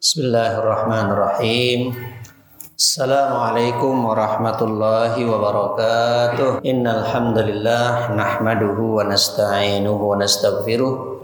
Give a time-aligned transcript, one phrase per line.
[0.00, 1.92] Bismillahirrahmanirrahim.
[2.72, 6.64] Assalamualaikum warahmatullahi wabarakatuh.
[6.64, 11.20] Innal hamdalillah nahmaduhu wa nasta'inuhu wa nastaghfiruh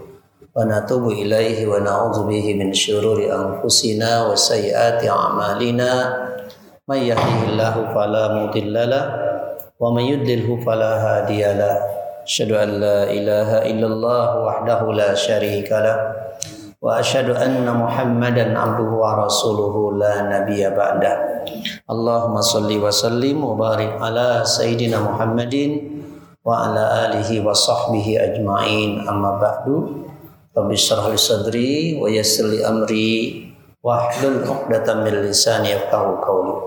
[0.53, 6.13] wa natubu ilaihi wa na'udzu bihi min syururi anfusina wa sayyiati a'malina.
[6.85, 9.03] May yahdihillahu fala mudhillalah
[9.73, 11.81] wa may yudlilhu fala hadiyalah.
[12.29, 15.81] Asyhadu an la ilaha illallah wahdahu la syarika
[16.77, 21.13] lah وأشهد أن محمدا عبده ورسوله لا نبي بعده.
[21.89, 25.55] اللهم صل وسلم وبارك على سيدنا محمد
[26.45, 29.09] وعلى آله وصحبه أجمعين.
[29.09, 29.65] أما بعد
[30.57, 33.17] رب اشرح لي صدري ويسر لي أمري
[33.83, 36.57] واحلل عقدة من لساني يفقهوا قولي.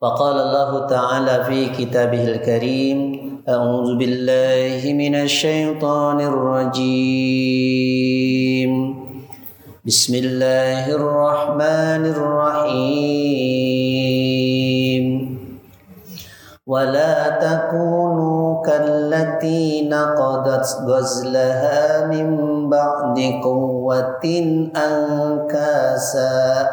[0.00, 2.98] وقال الله تعالى في كتابه الكريم
[3.48, 7.00] أعوذ بالله من الشيطان الرجيم.
[9.86, 13.40] بسم الله الرحمن الرحيم.
[16.66, 22.28] ولا تكونوا كالتي نقضت غزلها من
[22.68, 24.24] بعد قوة
[24.76, 26.68] أنكاسا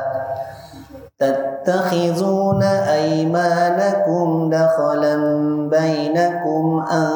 [1.68, 5.16] تتخذون أيمانكم دخلا
[5.70, 7.12] بينكم أن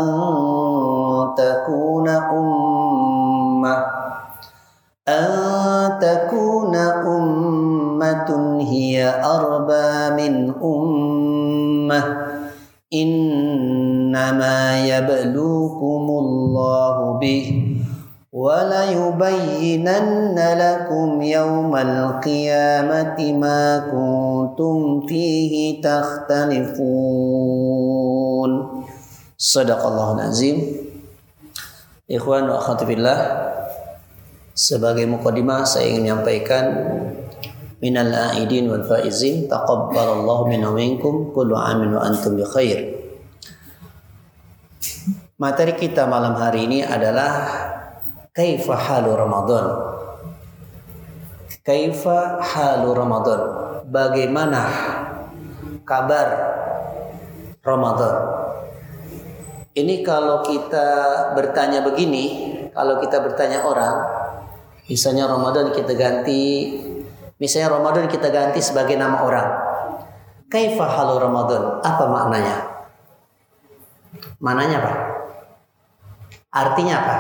[1.38, 3.86] تكون أمة
[5.08, 12.04] أن تكون أمة هي أربى من أمة.
[12.94, 17.68] إنما يبلوكم الله به
[18.34, 19.60] وليبينن
[20.58, 26.82] لكم يوم القيامة ما كنتم كنتم فيه تختلفون
[29.38, 30.60] صدق الله العظيم
[32.12, 33.48] Ikhwan wa akhwati billah
[34.52, 36.76] Sebagai mukadimah saya ingin menyampaikan
[37.80, 43.00] minal aidin wal faizin taqabbalallahu minna minkum kullu amin wa antum bi khair.
[45.40, 47.48] Materi kita malam hari ini adalah
[48.36, 49.66] kaifa halu Ramadan.
[51.64, 53.61] Kaifa halu Ramadan.
[53.92, 54.72] Bagaimana
[55.84, 56.28] kabar
[57.60, 58.16] Ramadan?
[59.76, 60.88] Ini kalau kita
[61.36, 64.00] bertanya begini, kalau kita bertanya orang,
[64.88, 66.72] misalnya Ramadan kita ganti,
[67.36, 69.48] misalnya Ramadan kita ganti sebagai nama orang.
[70.48, 71.84] Kaifa halu Ramadan?
[71.84, 72.56] Apa maknanya?
[74.40, 74.94] Mananya apa?
[76.48, 77.18] Artinya apa?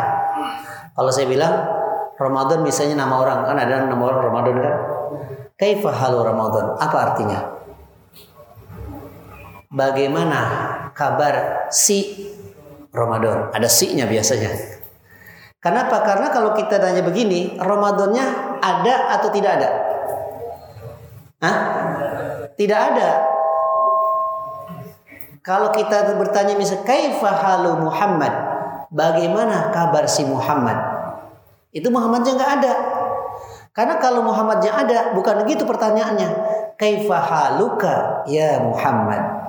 [0.96, 1.68] Kalau saya bilang
[2.16, 4.76] Ramadan misalnya nama orang kan ada nama orang Ramadan kan?
[5.62, 6.74] Kaifa halu Ramadan?
[6.82, 7.54] Apa artinya?
[9.70, 10.42] Bagaimana
[10.98, 12.34] kabar si
[12.90, 13.54] Ramadan?
[13.54, 14.50] Ada si-nya biasanya.
[15.62, 16.02] Kenapa?
[16.02, 19.70] Karena kalau kita tanya begini, Ramadannya ada atau tidak ada?
[21.46, 21.58] Hah?
[22.58, 23.10] Tidak ada.
[25.46, 28.34] Kalau kita bertanya misal kaifa halu Muhammad?
[28.90, 30.82] Bagaimana kabar si Muhammad?
[31.70, 32.74] Itu Muhammadnya nggak ada.
[33.72, 36.30] Karena kalau Muhammadnya ada, bukan begitu pertanyaannya.
[36.76, 39.42] Kaifa haluka ya Muhammad?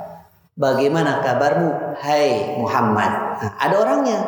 [0.54, 3.10] Bagaimana kabarmu hai Muhammad?
[3.40, 4.20] Nah, ada orangnya.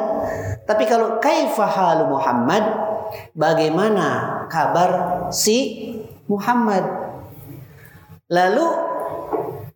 [0.65, 2.65] Tapi kalau kaifa halu Muhammad?
[3.37, 4.07] Bagaimana
[4.51, 4.91] kabar
[5.31, 5.93] si
[6.27, 6.83] Muhammad?
[8.27, 8.67] Lalu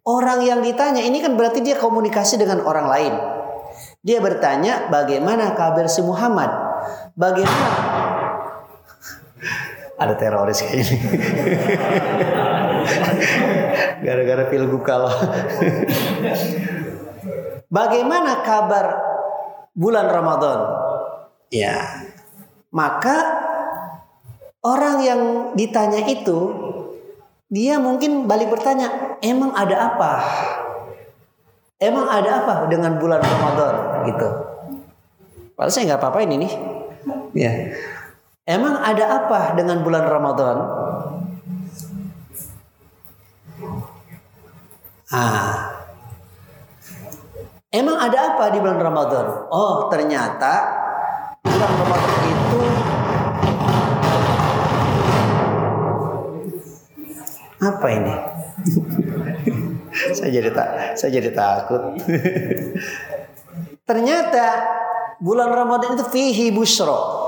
[0.08, 3.14] orang yang ditanya ini kan berarti dia komunikasi dengan orang lain.
[4.00, 6.48] Dia bertanya bagaimana kabar si Muhammad?
[7.12, 7.87] Bagaimana?
[9.98, 10.96] Ada teroris kayak ini.
[14.06, 15.14] Gara-gara pilgub kalah.
[17.66, 18.86] Bagaimana kabar
[19.74, 20.58] bulan Ramadan?
[21.50, 22.06] Ya.
[22.70, 23.16] Maka
[24.62, 25.20] orang yang
[25.58, 26.38] ditanya itu
[27.50, 30.12] dia mungkin balik bertanya, emang ada apa?
[31.82, 34.28] Emang ada apa dengan bulan Ramadan gitu?
[35.58, 36.52] Padahal saya nggak apa-apa ini nih.
[37.34, 37.52] Ya.
[38.48, 40.56] Emang ada apa dengan bulan Ramadan?
[45.12, 45.84] Ah.
[47.68, 49.52] Emang ada apa di bulan Ramadan?
[49.52, 50.64] Oh, ternyata
[51.44, 52.60] bulan Ramadan itu
[57.60, 58.14] apa ini?
[60.16, 62.00] saya jadi tak saya jadi takut.
[63.92, 64.46] ternyata
[65.20, 67.27] bulan Ramadan itu fihi busro.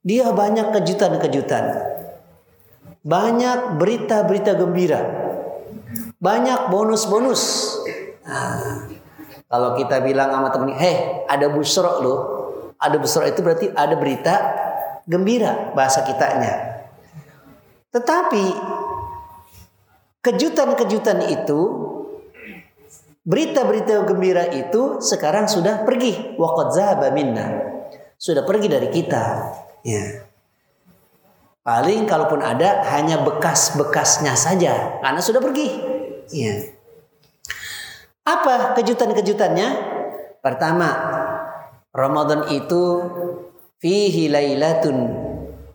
[0.00, 1.64] Dia banyak kejutan-kejutan.
[3.04, 5.00] Banyak berita-berita gembira.
[6.20, 7.76] Banyak bonus-bonus.
[8.24, 8.88] Nah,
[9.48, 12.20] kalau kita bilang sama temen, heh ada busro loh.
[12.80, 14.34] Ada busro itu berarti ada berita
[15.04, 16.84] gembira bahasa kitanya.
[17.92, 18.44] Tetapi
[20.24, 21.60] kejutan-kejutan itu
[23.26, 27.68] berita-berita gembira itu sekarang sudah pergi waqad zahaba minna.
[28.16, 29.24] Sudah pergi dari kita.
[29.86, 30.28] Ya.
[31.60, 35.68] Paling kalaupun ada hanya bekas-bekasnya saja karena sudah pergi.
[36.32, 36.72] Ya.
[38.24, 39.68] Apa kejutan-kejutannya?
[40.40, 40.88] Pertama,
[41.92, 42.82] Ramadan itu
[43.82, 44.96] fihi lailatun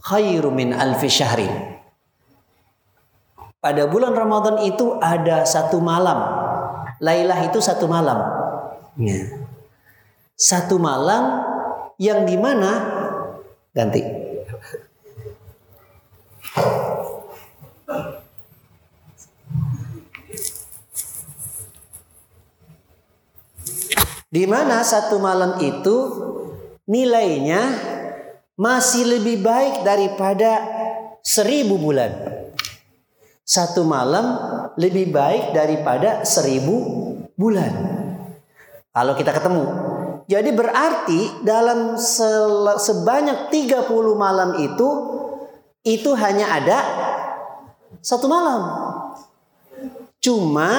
[0.01, 1.53] khairu min alfi syahrin.
[3.61, 6.21] Pada bulan Ramadan itu ada satu malam.
[7.01, 8.21] Lailah itu satu malam.
[8.95, 9.41] Ya.
[10.37, 11.41] Satu malam
[11.97, 12.94] yang di mana
[13.75, 14.01] ganti.
[24.31, 25.95] Di mana satu malam itu
[26.87, 27.61] nilainya
[28.59, 30.59] masih lebih baik daripada
[31.23, 32.11] seribu bulan.
[33.45, 34.35] Satu malam
[34.75, 36.75] lebih baik daripada seribu
[37.39, 37.71] bulan.
[38.91, 39.84] Kalau kita ketemu.
[40.25, 41.93] Jadi berarti dalam
[42.81, 43.85] sebanyak 30
[44.17, 44.89] malam itu
[45.85, 46.79] itu hanya ada
[48.01, 48.61] satu malam.
[50.17, 50.69] Cuma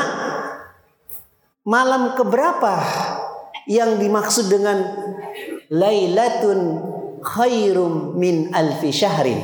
[1.62, 2.82] malam keberapa
[3.70, 4.82] yang dimaksud dengan
[5.70, 6.58] lailatun
[7.22, 9.38] khairum min alfi syahrin.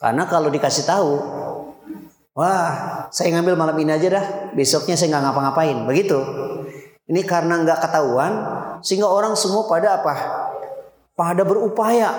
[0.00, 1.12] Karena kalau dikasih tahu,
[2.32, 4.24] wah saya ngambil malam ini aja dah,
[4.56, 6.20] besoknya saya nggak ngapa-ngapain, begitu.
[7.10, 8.32] Ini karena nggak ketahuan,
[8.86, 10.14] sehingga orang semua pada apa?
[11.18, 12.10] Pada berupaya.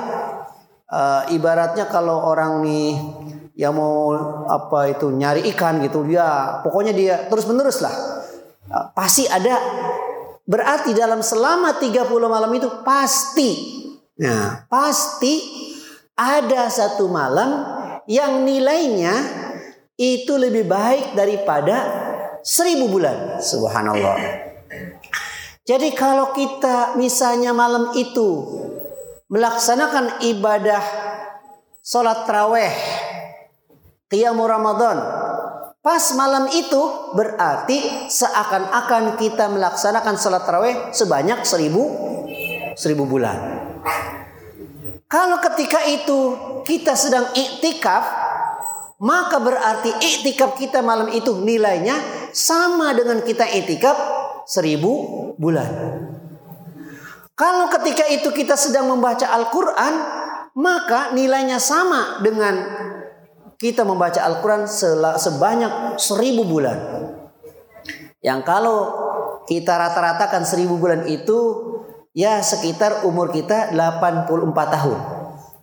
[0.92, 3.00] Uh, ibaratnya kalau orang nih
[3.56, 4.12] yang mau
[4.52, 7.96] apa itu nyari ikan gitu, dia pokoknya dia terus menerus lah.
[8.68, 9.56] Uh, pasti ada
[10.42, 13.80] Berarti dalam selama 30 malam itu pasti
[14.22, 15.42] Nah, pasti
[16.14, 17.66] ada satu malam
[18.06, 19.14] yang nilainya
[19.98, 21.78] itu lebih baik daripada
[22.46, 23.42] seribu bulan.
[23.42, 24.51] Subhanallah.
[25.72, 28.44] Jadi kalau kita misalnya malam itu
[29.32, 30.84] melaksanakan ibadah
[31.80, 32.76] sholat terawih,
[34.12, 35.00] qiyamul Ramadan,
[35.82, 36.78] Pas malam itu
[37.18, 41.90] berarti seakan-akan kita melaksanakan salat tarawih sebanyak seribu
[42.78, 43.34] seribu bulan.
[45.10, 46.20] Kalau ketika itu
[46.68, 48.06] kita sedang iktikaf,
[49.02, 54.21] maka berarti iktikaf kita malam itu nilainya sama dengan kita iktikaf
[54.52, 54.92] seribu
[55.40, 55.72] bulan.
[57.40, 59.94] Kalau ketika itu kita sedang membaca Al-Quran,
[60.60, 62.60] maka nilainya sama dengan
[63.56, 64.68] kita membaca Al-Quran
[65.16, 66.78] sebanyak seribu bulan.
[68.20, 68.80] Yang kalau
[69.48, 71.40] kita rata-ratakan seribu bulan itu
[72.12, 74.98] ya sekitar umur kita 84 tahun.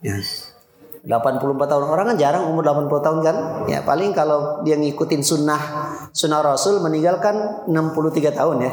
[0.03, 0.17] Ya.
[1.07, 3.35] 84 tahun orang kan jarang umur 80 tahun kan
[3.71, 5.61] ya paling kalau dia ngikutin sunnah
[6.11, 8.71] sunnah rasul meninggalkan 63 tahun ya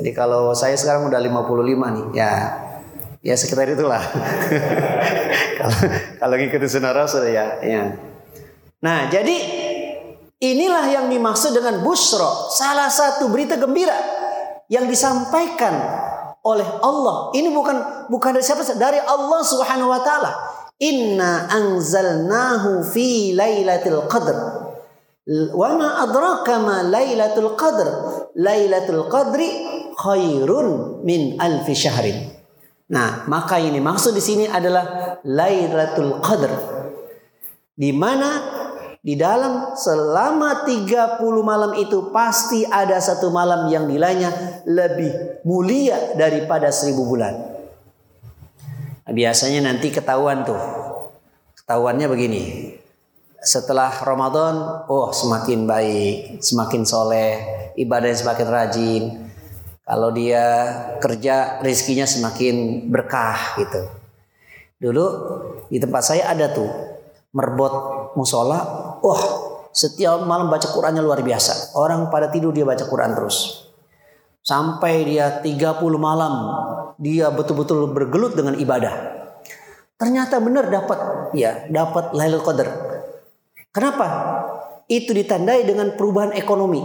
[0.00, 2.32] jadi kalau saya sekarang udah 55 nih ya
[3.20, 4.00] ya sekitar itulah
[5.60, 5.78] kalau
[6.16, 8.08] kalau ngikutin sunnah rasul ya ya
[8.78, 9.36] Nah, jadi
[10.38, 13.94] inilah yang dimaksud dengan busro, salah satu berita gembira
[14.70, 15.74] yang disampaikan
[16.46, 17.34] oleh Allah.
[17.34, 18.62] Ini bukan bukan dari siapa?
[18.62, 20.30] Dari Allah Subhanahu wa taala.
[20.78, 24.36] Inna anzalnahu fi lailatul qadr.
[25.52, 27.88] Wa ma adraka ma lailatul qadr?
[28.38, 29.50] Lailatul qadri
[29.98, 32.38] khairun min alfi syahrin.
[32.88, 36.52] Nah, maka ini maksud di sini adalah Lailatul Qadr.
[37.76, 38.40] Di mana
[39.04, 46.72] di dalam selama 30 malam itu pasti ada satu malam yang nilainya lebih mulia daripada
[46.72, 47.57] seribu bulan.
[49.08, 50.60] Biasanya nanti ketahuan tuh.
[51.56, 52.42] Ketahuannya begini.
[53.40, 57.32] Setelah Ramadan, oh semakin baik, semakin soleh,
[57.78, 59.04] ibadahnya semakin rajin.
[59.88, 60.44] Kalau dia
[61.00, 63.88] kerja, rezekinya semakin berkah gitu.
[64.76, 65.06] Dulu
[65.72, 66.68] di tempat saya ada tuh
[67.32, 67.72] merbot
[68.12, 68.60] musola,
[69.00, 69.22] wah
[69.72, 71.72] setiap malam baca Qurannya luar biasa.
[71.78, 73.64] Orang pada tidur dia baca Quran terus.
[74.44, 76.34] Sampai dia 30 malam
[76.98, 79.16] dia betul-betul bergelut dengan ibadah.
[79.98, 80.98] Ternyata benar dapat
[81.34, 82.68] ya, dapat Lailatul Qadar.
[83.70, 84.06] Kenapa?
[84.90, 86.82] Itu ditandai dengan perubahan ekonomi.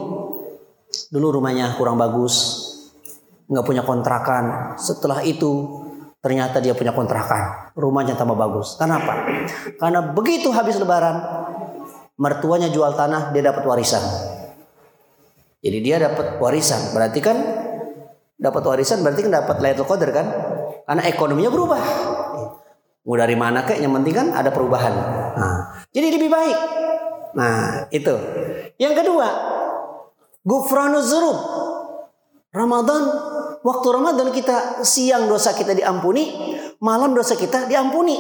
[1.10, 2.66] Dulu rumahnya kurang bagus,
[3.50, 4.78] nggak punya kontrakan.
[4.78, 5.84] Setelah itu
[6.24, 7.76] Ternyata dia punya kontrakan.
[7.76, 8.80] Rumahnya tambah bagus.
[8.80, 9.28] Kenapa?
[9.76, 11.20] Karena begitu habis lebaran,
[12.16, 14.00] mertuanya jual tanah, dia dapat warisan.
[15.60, 16.96] Jadi dia dapat warisan.
[16.96, 17.38] Berarti kan
[18.44, 20.28] dapat warisan berarti kan dapat Lailatul Qadar kan?
[20.84, 21.84] Karena ekonominya berubah.
[23.04, 24.92] Mau dari mana kayak yang penting kan ada perubahan.
[25.40, 26.58] Nah, jadi lebih baik.
[27.40, 28.16] Nah, itu.
[28.76, 29.28] Yang kedua,
[30.44, 31.40] gufranuz dzunub.
[32.54, 33.02] Ramadan,
[33.64, 38.16] waktu Ramadan kita siang dosa kita diampuni, malam dosa kita diampuni.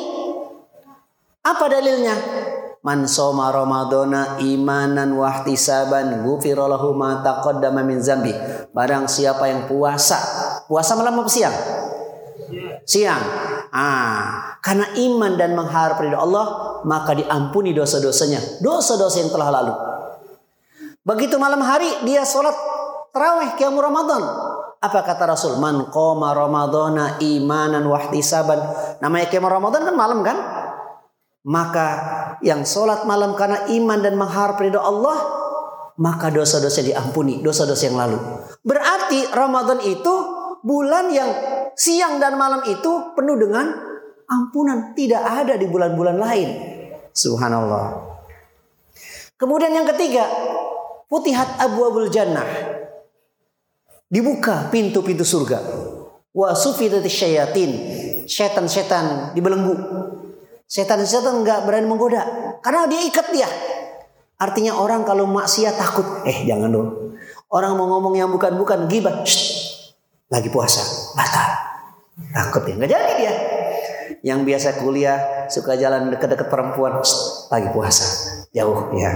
[1.44, 2.15] Apa dalilnya?
[2.84, 8.36] Man soma Ramadana imanan wahtisaban ghufira lahu ma taqaddama min zambi.
[8.75, 10.20] Barang siapa yang puasa,
[10.68, 11.56] puasa malam apa siang?
[12.84, 13.24] Siang.
[13.72, 19.74] Ah, karena iman dan mengharap ridha Allah, maka diampuni dosa-dosanya, dosa-dosa yang telah lalu.
[21.08, 22.54] Begitu malam hari dia sholat
[23.16, 24.28] tarawih qiyam Ramadan.
[24.84, 25.56] Apa kata Rasul?
[25.56, 28.60] Man qoma Ramadana imanan wahtisaban.
[29.00, 30.36] Namanya qiyam Ramadan kan malam kan?
[31.44, 31.88] Maka
[32.40, 35.44] yang sholat malam karena iman dan mengharap ridho Allah,
[36.00, 38.18] maka dosa-dosa diampuni, dosa-dosa yang lalu.
[38.64, 40.14] Berarti Ramadan itu
[40.64, 41.30] bulan yang
[41.76, 43.68] siang dan malam itu penuh dengan
[44.32, 44.96] ampunan.
[44.96, 46.50] Tidak ada di bulan-bulan lain.
[47.12, 48.16] Subhanallah.
[49.36, 50.24] Kemudian yang ketiga,
[51.12, 52.48] putihat abu abul jannah.
[54.08, 55.60] Dibuka pintu-pintu surga.
[56.32, 57.72] Wa syayatin.
[58.24, 59.76] Setan-setan dibelenggu.
[60.74, 62.25] Setan-setan nggak berani menggoda.
[62.65, 63.46] Karena dia ikat dia.
[64.42, 66.25] Artinya orang kalau maksiat takut.
[66.25, 66.89] Eh jangan dong.
[67.53, 68.89] Orang mau ngomong yang bukan-bukan.
[68.89, 69.22] Gibah.
[70.34, 70.82] Lagi puasa.
[71.13, 71.50] Batal.
[72.34, 72.74] Takut ya.
[72.74, 73.34] Nggak jadi dia.
[74.25, 75.46] Yang biasa kuliah.
[75.46, 77.06] Suka jalan deket-deket perempuan.
[77.53, 78.06] Lagi puasa.
[78.50, 79.13] Jauh ya.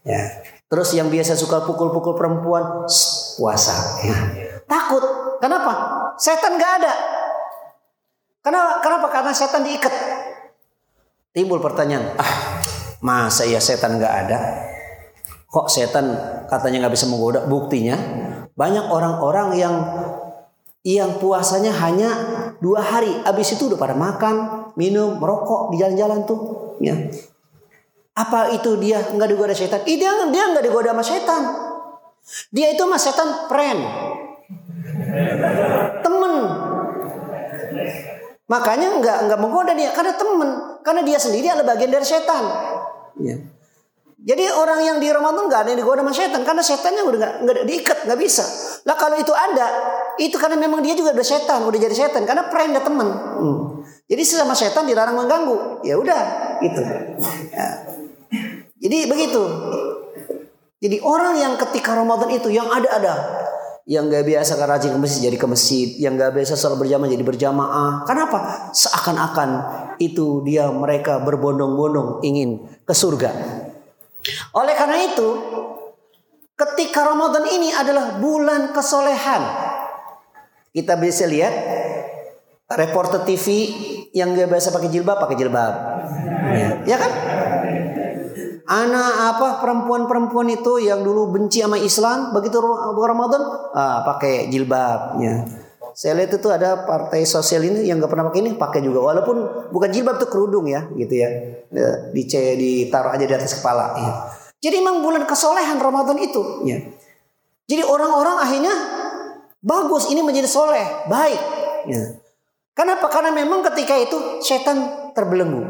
[0.00, 0.22] Ya.
[0.72, 2.88] Terus yang biasa suka pukul-pukul perempuan,
[3.36, 4.00] puasa.
[4.00, 4.16] Ya.
[4.64, 5.04] Takut.
[5.44, 5.72] Kenapa?
[6.16, 6.92] Setan gak ada.
[8.40, 8.80] Kenapa?
[8.80, 9.06] Kenapa?
[9.12, 10.13] Karena setan diikat.
[11.34, 12.62] Timbul pertanyaan, ah
[13.02, 14.38] masa ya setan gak ada?
[15.50, 16.14] Kok setan
[16.46, 17.42] katanya nggak bisa menggoda?
[17.50, 17.98] Buktinya
[18.54, 19.74] banyak orang-orang yang
[20.86, 22.10] yang puasanya hanya
[22.62, 26.40] dua hari, abis itu udah pada makan, minum, merokok di jalan-jalan tuh.
[26.78, 26.94] Ya.
[28.14, 29.82] Apa itu dia nggak digoda setan?
[29.90, 31.42] Ih, dia dia nggak digoda sama setan.
[32.54, 33.80] Dia itu sama setan friend.
[35.98, 36.34] Temen.
[38.54, 40.50] Makanya nggak nggak menggoda dia karena temen,
[40.86, 42.44] karena dia sendiri adalah bagian dari setan.
[43.18, 43.36] Ya.
[44.24, 47.34] Jadi orang yang di Ramadan nggak ada yang digoda sama setan karena setannya udah nggak
[47.44, 48.44] nggak diikat nggak bisa.
[48.88, 49.66] Lah kalau itu ada,
[50.16, 53.08] itu karena memang dia juga udah setan, udah jadi setan karena dia temen.
[53.10, 53.84] Hmm.
[54.08, 55.84] Jadi sesama setan dilarang mengganggu.
[55.84, 56.22] Ya udah,
[56.64, 56.80] gitu.
[57.52, 57.68] Ya.
[58.80, 59.42] Jadi begitu.
[60.80, 63.43] Jadi orang yang ketika Ramadan itu yang ada-ada.
[63.84, 65.88] Yang gak biasa kan rajin ke masjid jadi ke masjid.
[66.00, 67.90] Yang gak biasa sholat berjamaah jadi berjamaah.
[68.08, 68.38] Kenapa?
[68.72, 69.50] Seakan-akan
[70.00, 73.30] itu dia mereka berbondong-bondong ingin ke surga.
[74.56, 75.28] Oleh karena itu,
[76.56, 79.42] ketika Ramadan ini adalah bulan kesolehan.
[80.74, 81.54] Kita bisa lihat
[82.66, 83.46] reporter TV
[84.16, 85.74] yang gak biasa pakai jilbab pakai jilbab.
[86.54, 87.12] Ya, ya kan?
[88.64, 92.56] Anak apa perempuan-perempuan itu yang dulu benci sama Islam begitu
[92.96, 93.44] Ramadan
[93.76, 95.44] ah, pakai jilbab ya.
[95.94, 99.68] Saya lihat itu ada partai sosial ini yang gak pernah pakai ini pakai juga walaupun
[99.70, 101.28] bukan jilbab tuh kerudung ya gitu ya.
[101.70, 104.12] ya di ditaruh aja di atas kepala ya.
[104.64, 106.80] Jadi memang bulan kesolehan Ramadan itu ya.
[107.68, 108.74] Jadi orang-orang akhirnya
[109.60, 111.40] bagus ini menjadi soleh baik
[111.88, 112.02] ya.
[112.74, 113.06] Kenapa?
[113.06, 115.62] Karena memang ketika itu setan terbelenggu.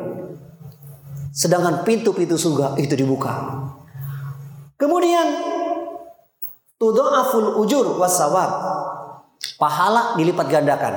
[1.34, 3.34] Sedangkan pintu-pintu surga itu dibuka.
[4.78, 5.26] Kemudian
[6.78, 8.50] tudha'aful ujur wasawab.
[9.58, 10.94] Pahala dilipat gandakan.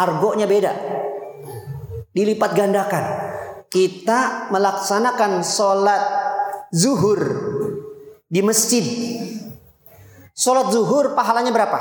[0.00, 0.72] Argonya beda.
[2.16, 3.04] Dilipat gandakan.
[3.68, 6.02] Kita melaksanakan sholat
[6.72, 7.20] zuhur
[8.32, 8.84] di masjid.
[10.32, 11.78] Sholat zuhur pahalanya berapa?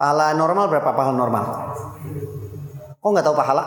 [0.00, 1.44] Pahala normal berapa pahala normal?
[2.96, 3.64] Kok nggak tahu pahala?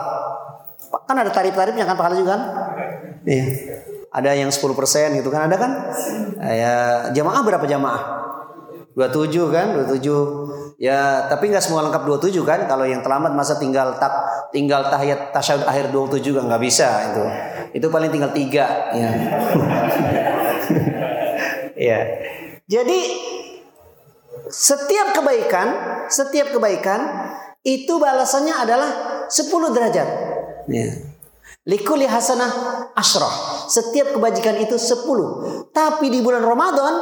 [0.92, 2.42] Kan ada tarif-tarifnya kan pahala juga kan?
[3.24, 3.44] Iya.
[4.12, 5.72] Ada yang 10% gitu kan ada kan?
[6.44, 8.22] Ya jamaah berapa jamaah?
[8.92, 9.66] 27 kan?
[9.72, 10.76] 27.
[10.76, 12.68] Ya, tapi nggak semua lengkap 27 kan?
[12.68, 14.12] Kalau yang terlambat masa tinggal tak
[14.52, 17.24] tinggal tahiyat tasyahud akhir 27 juga nggak bisa itu.
[17.80, 19.10] Itu paling tinggal tiga ya.
[21.88, 22.00] ya.
[22.68, 23.00] Jadi
[24.52, 25.68] setiap kebaikan,
[26.12, 27.00] setiap kebaikan
[27.64, 28.90] itu balasannya adalah
[29.30, 30.08] 10 derajat.
[30.68, 30.88] Ya.
[31.62, 32.50] Likuli hasanah
[32.98, 33.66] ashrah.
[33.70, 35.70] Setiap kebajikan itu 10.
[35.70, 36.94] Tapi di bulan Ramadan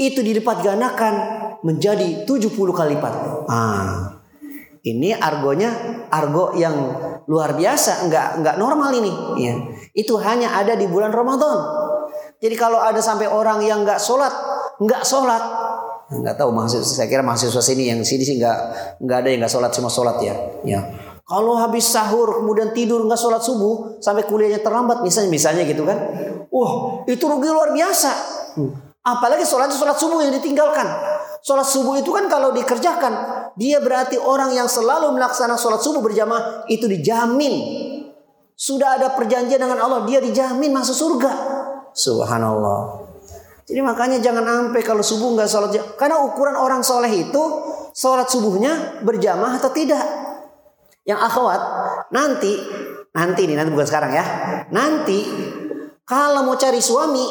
[0.00, 1.14] itu dilipat gandakan
[1.62, 3.12] menjadi 70 kali lipat.
[3.48, 4.18] Ah.
[4.82, 5.70] Ini argonya
[6.10, 6.74] argo yang
[7.30, 9.54] luar biasa, enggak enggak normal ini, ya.
[9.94, 11.54] Itu hanya ada di bulan Ramadan.
[12.42, 14.34] Jadi kalau ada sampai orang yang enggak sholat,
[14.82, 15.38] enggak sholat,
[16.10, 18.58] enggak tahu mahasiswa saya kira mahasiswa sini yang sini sih enggak
[18.98, 20.34] enggak ada yang enggak sholat cuma sholat ya,
[20.66, 20.80] ya.
[21.22, 25.98] Kalau habis sahur kemudian tidur nggak sholat subuh sampai kuliahnya terlambat misalnya misalnya gitu kan.
[26.50, 28.10] Wah itu rugi luar biasa.
[29.02, 30.84] Apalagi sholat sholat subuh yang ditinggalkan.
[31.42, 33.14] Sholat subuh itu kan kalau dikerjakan
[33.58, 37.54] dia berarti orang yang selalu melaksanakan sholat subuh berjamaah itu dijamin
[38.54, 41.30] sudah ada perjanjian dengan Allah dia dijamin masuk surga.
[41.94, 43.02] Subhanallah.
[43.66, 47.42] Jadi makanya jangan sampai kalau subuh nggak sholat karena ukuran orang soleh itu
[47.94, 50.02] sholat subuhnya berjamaah atau tidak.
[51.02, 51.60] Yang akhwat
[52.14, 52.52] nanti
[53.12, 54.24] nanti nih nanti bukan sekarang ya.
[54.70, 55.18] Nanti
[56.06, 57.26] kalau mau cari suami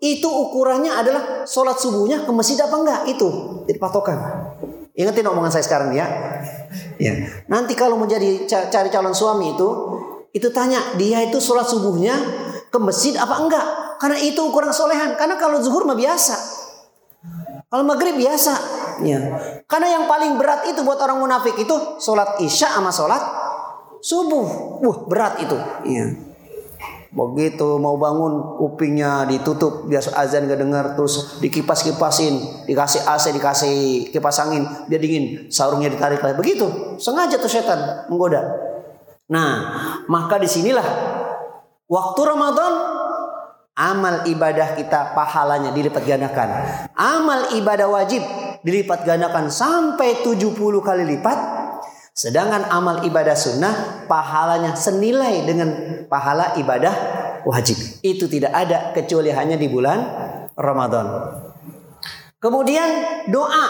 [0.00, 3.28] itu ukurannya adalah sholat subuhnya ke masjid apa enggak itu
[3.68, 4.18] jadi patokan.
[4.96, 6.08] Ingatin omongan saya sekarang ya.
[6.96, 7.12] Ya.
[7.48, 9.68] Nanti kalau mau jadi cari calon suami itu
[10.30, 12.16] itu tanya dia itu sholat subuhnya
[12.70, 13.66] ke masjid apa enggak?
[14.00, 15.18] Karena itu ukuran solehan.
[15.18, 16.36] Karena kalau zuhur mah biasa.
[17.68, 18.79] Kalau maghrib biasa.
[19.02, 19.20] Ya.
[19.64, 23.22] Karena yang paling berat itu buat orang munafik itu sholat isya sama sholat
[24.00, 24.80] subuh.
[24.80, 25.56] Wah berat itu.
[25.84, 26.30] Iya.
[27.10, 32.38] Begitu mau bangun kupingnya ditutup biasa azan gak dengar terus dikipas kipasin
[32.70, 33.74] dikasih AC dikasih
[34.14, 36.70] kipas angin dia dingin sahurnya ditarik lagi begitu
[37.02, 38.46] sengaja tuh setan menggoda.
[39.26, 39.50] Nah
[40.06, 40.86] maka di sinilah
[41.90, 42.72] waktu Ramadan
[43.74, 46.46] amal ibadah kita pahalanya dilipat gandakan
[46.94, 48.22] amal ibadah wajib
[48.60, 51.60] dilipat gandakan sampai 70 kali lipat
[52.20, 55.68] Sedangkan amal ibadah sunnah pahalanya senilai dengan
[56.04, 56.92] pahala ibadah
[57.48, 57.80] wajib.
[58.04, 59.98] Itu tidak ada kecuali hanya di bulan
[60.52, 61.06] Ramadan.
[62.36, 62.88] Kemudian
[63.32, 63.64] doa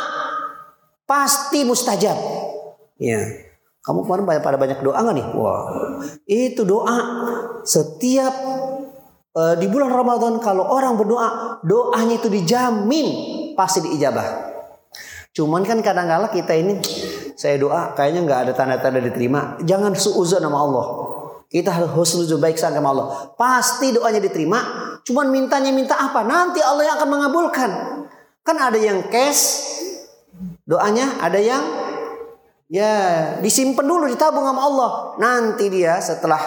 [1.06, 2.18] pasti mustajab.
[2.98, 3.22] Ya.
[3.86, 5.26] Kamu kemarin pada banyak doa nggak nih?
[5.38, 5.64] Wah,
[6.26, 6.98] itu doa
[7.62, 8.34] setiap
[9.30, 13.06] uh, di bulan Ramadan kalau orang berdoa, doanya itu dijamin
[13.54, 14.49] pasti diijabah.
[15.40, 16.76] Cuman kan kadang-kala kita ini
[17.32, 19.56] saya doa kayaknya nggak ada tanda-tanda diterima.
[19.64, 20.86] Jangan suuzon sama Allah.
[21.48, 23.06] Kita harus husnuzon baik sangka sama Allah.
[23.40, 24.60] Pasti doanya diterima.
[25.00, 26.20] Cuman mintanya minta apa?
[26.28, 27.70] Nanti Allah yang akan mengabulkan.
[28.44, 29.64] Kan ada yang cash
[30.68, 31.64] doanya, ada yang
[32.68, 32.92] ya
[33.40, 34.90] disimpan dulu ditabung sama Allah.
[35.16, 36.38] Nanti dia setelah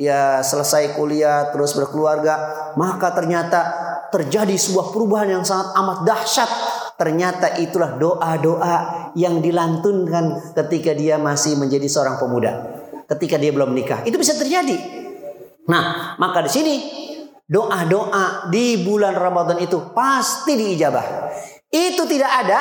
[0.00, 3.60] dia selesai kuliah terus berkeluarga, maka ternyata
[4.08, 6.50] terjadi sebuah perubahan yang sangat amat dahsyat
[6.98, 8.76] Ternyata itulah doa-doa
[9.14, 12.82] yang dilantunkan ketika dia masih menjadi seorang pemuda.
[13.06, 14.02] Ketika dia belum nikah.
[14.02, 14.74] Itu bisa terjadi.
[15.70, 16.74] Nah, maka di sini
[17.46, 21.30] doa-doa di bulan Ramadan itu pasti diijabah.
[21.70, 22.58] Itu tidak ada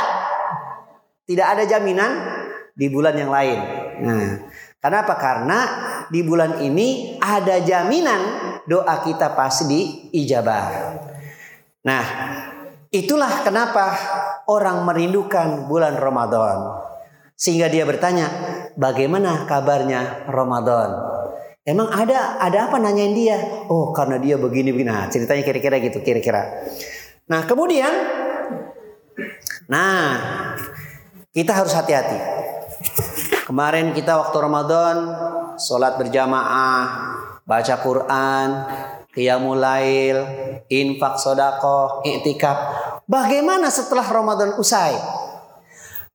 [1.27, 2.11] tidak ada jaminan
[2.77, 3.59] di bulan yang lain.
[4.05, 4.27] Nah,
[4.77, 5.17] kenapa?
[5.17, 5.59] Karena
[6.13, 8.21] di bulan ini ada jaminan
[8.69, 9.65] doa kita pasti
[10.13, 10.63] diijabah.
[11.83, 12.05] Nah,
[12.87, 13.85] Itulah kenapa
[14.47, 16.87] orang merindukan bulan Ramadan.
[17.37, 18.31] Sehingga dia bertanya,
[18.79, 20.89] bagaimana kabarnya Ramadan?
[21.67, 23.37] Emang ada ada apa nanyain dia?
[23.67, 24.87] Oh, karena dia begini begini.
[24.87, 26.63] Nah, ceritanya kira-kira gitu, kira-kira.
[27.27, 27.91] Nah, kemudian
[29.67, 30.15] nah,
[31.35, 32.17] kita harus hati-hati.
[33.43, 34.97] Kemarin kita waktu Ramadan
[35.59, 36.83] sholat berjamaah,
[37.43, 38.47] baca Quran,
[39.17, 40.21] qiyamul lail,
[40.69, 42.57] infak sodako, iktikaf.
[43.09, 44.93] Bagaimana setelah Ramadan usai?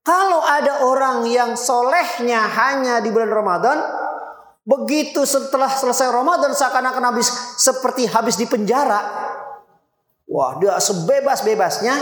[0.07, 3.77] Kalau ada orang yang solehnya hanya di bulan Ramadan,
[4.63, 7.27] begitu setelah selesai Ramadan seakan-akan habis
[7.59, 8.99] seperti habis di penjara.
[10.27, 11.95] Wah, dia sebebas-bebasnya.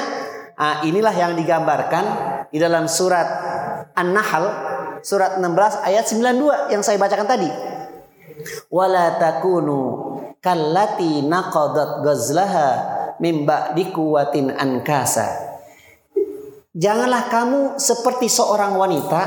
[0.61, 2.05] Nah, inilah yang digambarkan
[2.53, 3.25] di dalam surat
[3.97, 4.45] An-Nahl
[5.01, 7.49] surat 16 ayat 92 yang saya bacakan tadi.
[8.69, 10.10] Wala takunu
[10.41, 12.69] kallati naqadat ghazlaha
[13.21, 13.93] mim ba'di
[14.57, 15.29] ankasa.
[16.73, 19.21] Janganlah kamu seperti seorang wanita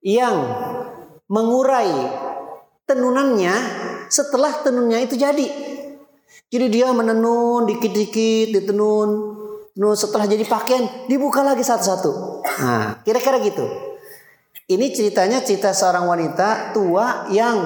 [0.00, 0.36] yang
[1.28, 1.92] mengurai
[2.88, 3.54] tenunannya
[4.08, 5.48] setelah tenunnya itu jadi.
[6.52, 9.10] Jadi dia menenun dikit-dikit, ditenun,
[9.72, 12.44] tenun setelah jadi pakaian dibuka lagi satu-satu.
[12.60, 13.64] Nah, kira-kira gitu.
[14.68, 17.56] Ini ceritanya cerita seorang wanita tua yang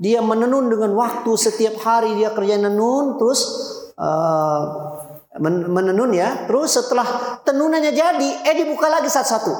[0.00, 1.28] dia menenun dengan waktu.
[1.36, 3.40] Setiap hari dia kerja menenun terus
[4.00, 4.60] uh,
[5.44, 6.48] menenun ya.
[6.48, 9.52] Terus setelah tenunannya jadi eh dibuka lagi satu-satu.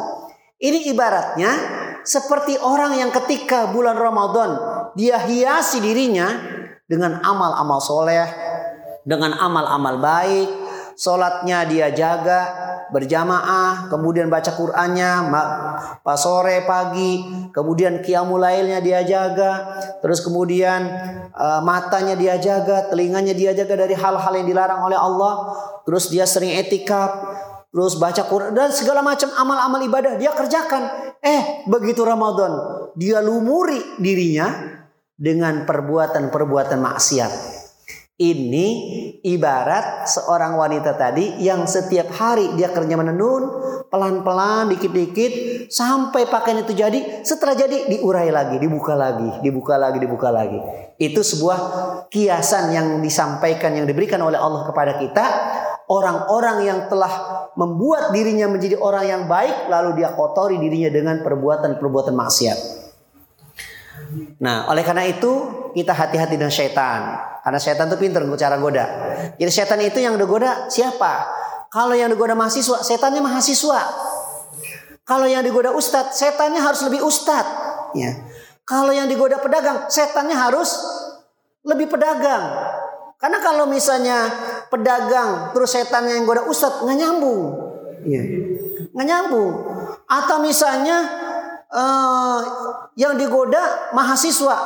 [0.60, 1.52] Ini ibaratnya
[2.00, 4.50] seperti orang yang ketika bulan Ramadan
[4.96, 6.32] dia hiasi dirinya
[6.88, 8.28] dengan amal-amal soleh
[9.04, 10.48] dengan amal-amal baik.
[11.00, 15.30] Sholatnya dia jaga berjamaah, kemudian baca Qur'annya
[16.02, 17.22] pas sore pagi,
[17.54, 20.86] kemudian qiyamulailnya dia jaga, terus kemudian
[21.34, 25.54] uh, matanya dia jaga, telinganya dia jaga dari hal-hal yang dilarang oleh Allah,
[25.86, 27.10] terus dia sering etikap,
[27.70, 31.14] terus baca Quran dan segala macam amal-amal ibadah dia kerjakan.
[31.20, 32.52] Eh, begitu Ramadan,
[32.96, 34.50] dia lumuri dirinya
[35.20, 37.59] dengan perbuatan-perbuatan maksiat.
[38.20, 38.68] Ini
[39.24, 43.48] ibarat seorang wanita tadi yang setiap hari dia kerja menenun,
[43.88, 45.32] pelan-pelan, dikit-dikit,
[45.72, 47.24] sampai pakaian itu jadi.
[47.24, 50.60] Setelah jadi diurai lagi, dibuka lagi, dibuka lagi, dibuka lagi.
[51.00, 51.58] Itu sebuah
[52.12, 55.24] kiasan yang disampaikan, yang diberikan oleh Allah kepada kita.
[55.88, 62.12] Orang-orang yang telah membuat dirinya menjadi orang yang baik, lalu dia kotori dirinya dengan perbuatan-perbuatan
[62.12, 62.58] maksiat.
[64.44, 65.32] Nah, oleh karena itu
[65.72, 67.30] kita hati-hati dengan syaitan.
[67.40, 68.84] Karena setan itu pintar cara goda.
[69.40, 71.24] Jadi setan itu yang digoda siapa?
[71.70, 73.80] Kalau yang digoda mahasiswa, setannya mahasiswa.
[75.06, 77.50] Kalau yang digoda ustadz, setannya harus lebih ustadz.
[77.96, 78.26] Ya.
[78.66, 80.78] Kalau yang digoda pedagang, setannya harus
[81.66, 82.42] lebih pedagang.
[83.20, 84.30] Karena kalau misalnya
[84.70, 87.42] pedagang terus setannya yang goda ustadz, nggak nyambung.
[88.06, 88.22] Ya.
[88.90, 89.52] Nggak nyambung.
[90.10, 91.06] Atau misalnya
[91.70, 92.40] uh,
[92.98, 94.56] yang digoda mahasiswa,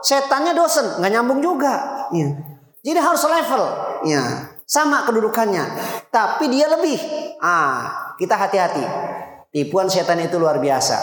[0.00, 1.93] setannya dosen, nggak nyambung juga.
[2.12, 2.28] Ya.
[2.84, 3.62] Jadi harus level.
[4.04, 4.52] Ya.
[4.68, 5.64] Sama kedudukannya.
[6.12, 7.00] Tapi dia lebih.
[7.40, 8.84] Ah, kita hati-hati.
[9.54, 10.96] Tipuan setan itu luar biasa.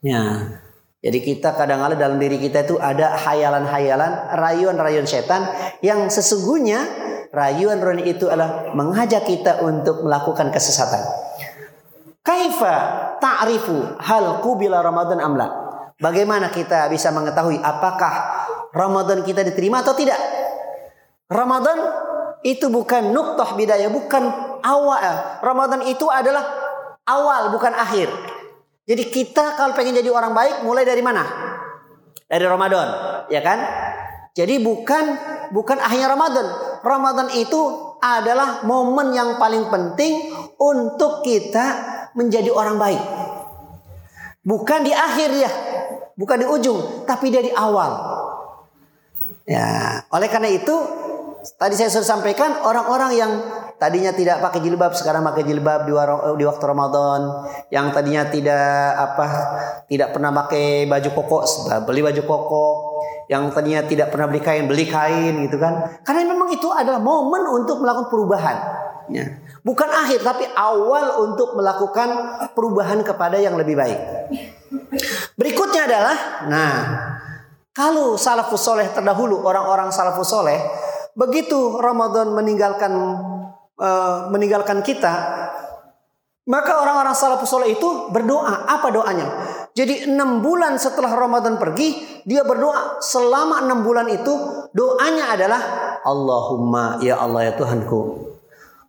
[0.00, 0.56] Ya.
[1.00, 5.48] Jadi kita kadang-kadang dalam diri kita itu ada hayalan-hayalan, rayuan-rayuan setan
[5.80, 6.84] yang sesungguhnya
[7.32, 11.00] rayuan-rayuan itu adalah mengajak kita untuk melakukan kesesatan.
[12.20, 12.74] Kaifa
[13.16, 15.48] ta'rifu hal qubila Ramadan amla?
[15.96, 18.12] Bagaimana kita bisa mengetahui apakah
[18.70, 20.18] Ramadan kita diterima atau tidak.
[21.30, 21.78] Ramadan
[22.42, 24.24] itu bukan nuktah bidaya, bukan
[24.64, 25.38] awal.
[25.44, 26.42] Ramadan itu adalah
[27.06, 28.08] awal, bukan akhir.
[28.88, 31.22] Jadi kita kalau pengen jadi orang baik mulai dari mana?
[32.26, 32.88] Dari Ramadan,
[33.30, 33.58] ya kan?
[34.34, 35.04] Jadi bukan
[35.54, 36.46] bukan akhirnya Ramadan.
[36.80, 37.60] Ramadan itu
[38.00, 41.66] adalah momen yang paling penting untuk kita
[42.16, 43.02] menjadi orang baik.
[44.40, 45.50] Bukan di akhir ya,
[46.16, 48.09] bukan di ujung, tapi dari awal.
[49.50, 50.70] Ya, oleh karena itu
[51.58, 53.32] tadi saya sudah sampaikan orang-orang yang
[53.82, 55.92] tadinya tidak pakai jilbab sekarang pakai jilbab di,
[56.38, 59.26] di waktu Ramadan, yang tadinya tidak apa
[59.90, 61.38] tidak pernah pakai baju koko
[61.82, 62.66] beli baju koko,
[63.26, 65.98] yang tadinya tidak pernah beli kain beli kain gitu kan.
[66.06, 68.56] Karena memang itu adalah momen untuk melakukan perubahan.
[69.10, 69.42] Ya.
[69.66, 73.98] Bukan akhir tapi awal untuk melakukan perubahan kepada yang lebih baik.
[75.34, 76.74] Berikutnya adalah nah
[77.80, 80.60] kalau salafus soleh terdahulu orang-orang salafus soleh
[81.16, 82.92] begitu Ramadan meninggalkan
[83.80, 85.40] uh, meninggalkan kita
[86.50, 88.66] maka orang-orang salafus soleh itu berdoa.
[88.66, 89.28] Apa doanya?
[89.70, 91.94] Jadi enam bulan setelah Ramadan pergi
[92.26, 92.98] dia berdoa.
[92.98, 94.34] Selama enam bulan itu
[94.74, 95.62] doanya adalah
[96.02, 98.30] Allahumma ya Allah ya Tuhanku.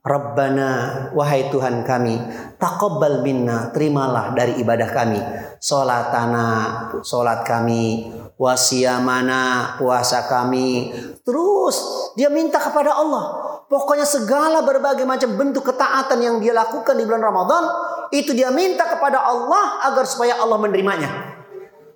[0.02, 0.70] Rabbana
[1.14, 2.18] wahai Tuhan kami
[2.58, 5.22] taqabbal minna terimalah dari ibadah kami.
[5.62, 8.10] Salatana salat kami
[8.42, 10.90] wasiamana puasa kami.
[11.22, 11.78] Terus
[12.18, 13.54] dia minta kepada Allah.
[13.70, 17.64] Pokoknya segala berbagai macam bentuk ketaatan yang dia lakukan di bulan Ramadan
[18.10, 21.38] itu dia minta kepada Allah agar supaya Allah menerimanya.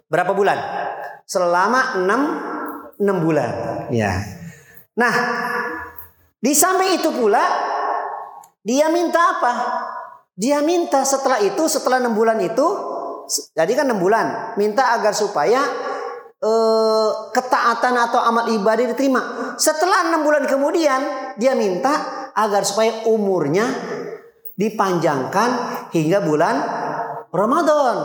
[0.07, 0.55] Berapa bulan?
[1.25, 2.21] Selama enam
[3.01, 3.51] enam bulan.
[3.89, 4.21] Ya.
[4.95, 5.13] Nah
[6.37, 7.41] di samping itu pula
[8.61, 9.53] dia minta apa?
[10.35, 12.67] Dia minta setelah itu, setelah enam bulan itu,
[13.55, 15.63] jadi kan enam bulan, minta agar supaya
[16.41, 19.21] eh, ketaatan atau amal ibadah diterima.
[19.55, 21.01] Setelah enam bulan kemudian,
[21.39, 23.65] dia minta agar supaya umurnya
[24.55, 25.49] dipanjangkan
[25.91, 26.55] hingga bulan
[27.31, 27.97] Ramadan.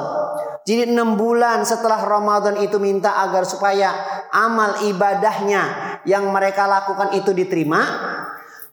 [0.67, 3.91] Jadi enam bulan setelah Ramadan itu minta agar supaya
[4.31, 5.63] amal ibadahnya
[6.05, 7.81] yang mereka lakukan itu diterima.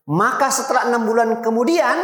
[0.08, 1.98] Maka setelah enam bulan kemudian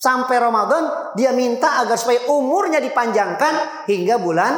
[0.00, 4.52] sampai Ramadan dia minta agar supaya umurnya dipanjangkan hingga bulan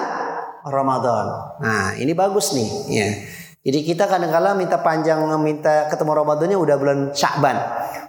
[0.66, 1.26] Ramadan.
[1.58, 2.70] Nah ini bagus nih.
[2.90, 3.08] Ya.
[3.62, 7.56] Jadi kita kadang-kala minta panjang minta ketemu Ramadannya udah bulan Syakban,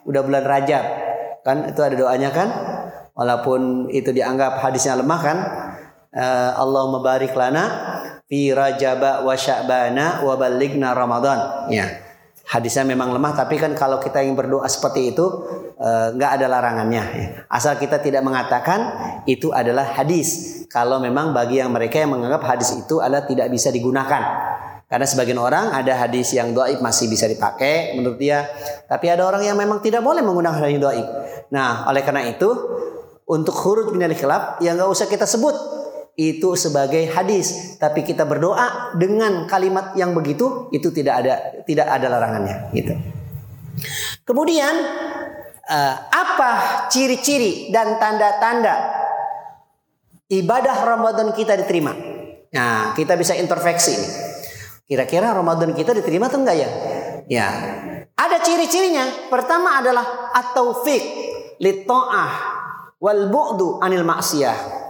[0.10, 0.86] udah bulan Rajab.
[1.46, 2.50] Kan itu ada doanya kan?
[3.14, 5.38] Walaupun itu dianggap hadisnya lemah kan?
[6.14, 7.70] Uh, Allahumma barik lana
[8.26, 11.70] fi Rajab wa Sya'bana wa balighna Ramadan.
[11.70, 12.04] Ya
[12.44, 15.26] hadisnya memang lemah tapi kan kalau kita ingin berdoa seperti itu
[15.73, 17.04] eh, nggak ada larangannya
[17.52, 18.80] asal kita tidak mengatakan
[19.28, 20.62] itu adalah hadis.
[20.68, 24.24] Kalau memang bagi yang mereka yang menganggap hadis itu adalah tidak bisa digunakan.
[24.90, 28.46] Karena sebagian orang ada hadis yang doib masih bisa dipakai menurut dia.
[28.86, 31.08] Tapi ada orang yang memang tidak boleh menggunakan hadis doib.
[31.50, 32.50] Nah oleh karena itu
[33.26, 35.56] untuk huruf minal khilaf yang nggak usah kita sebut
[36.14, 37.78] itu sebagai hadis.
[37.82, 41.34] Tapi kita berdoa dengan kalimat yang begitu itu tidak ada
[41.66, 42.94] tidak ada larangannya gitu.
[44.24, 44.74] Kemudian
[45.74, 46.52] uh, apa
[46.94, 48.76] ciri-ciri dan tanda-tanda
[50.30, 51.94] ibadah Ramadan kita diterima?
[52.54, 53.98] Nah, kita bisa introspeksi.
[54.86, 56.70] Kira-kira Ramadan kita diterima atau enggak ya?
[57.26, 57.48] Ya.
[58.14, 59.34] Ada ciri-cirinya.
[59.34, 61.02] Pertama adalah at-taufiq
[61.58, 62.32] lit-ta'ah
[63.02, 64.86] wal bu'du anil maksiyah.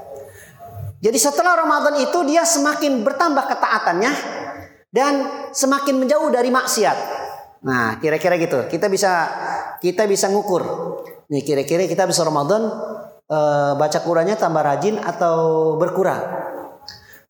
[1.00, 4.12] Jadi setelah Ramadan itu dia semakin bertambah ketaatannya
[4.92, 5.14] dan
[5.52, 6.98] semakin menjauh dari maksiat.
[7.64, 8.68] Nah, kira-kira gitu.
[8.68, 9.32] Kita bisa
[9.84, 10.64] kita bisa ngukur.
[11.28, 12.72] Nih kira-kira kita bisa Ramadan
[13.28, 13.40] e,
[13.76, 16.24] baca Qurannya tambah rajin atau berkurang.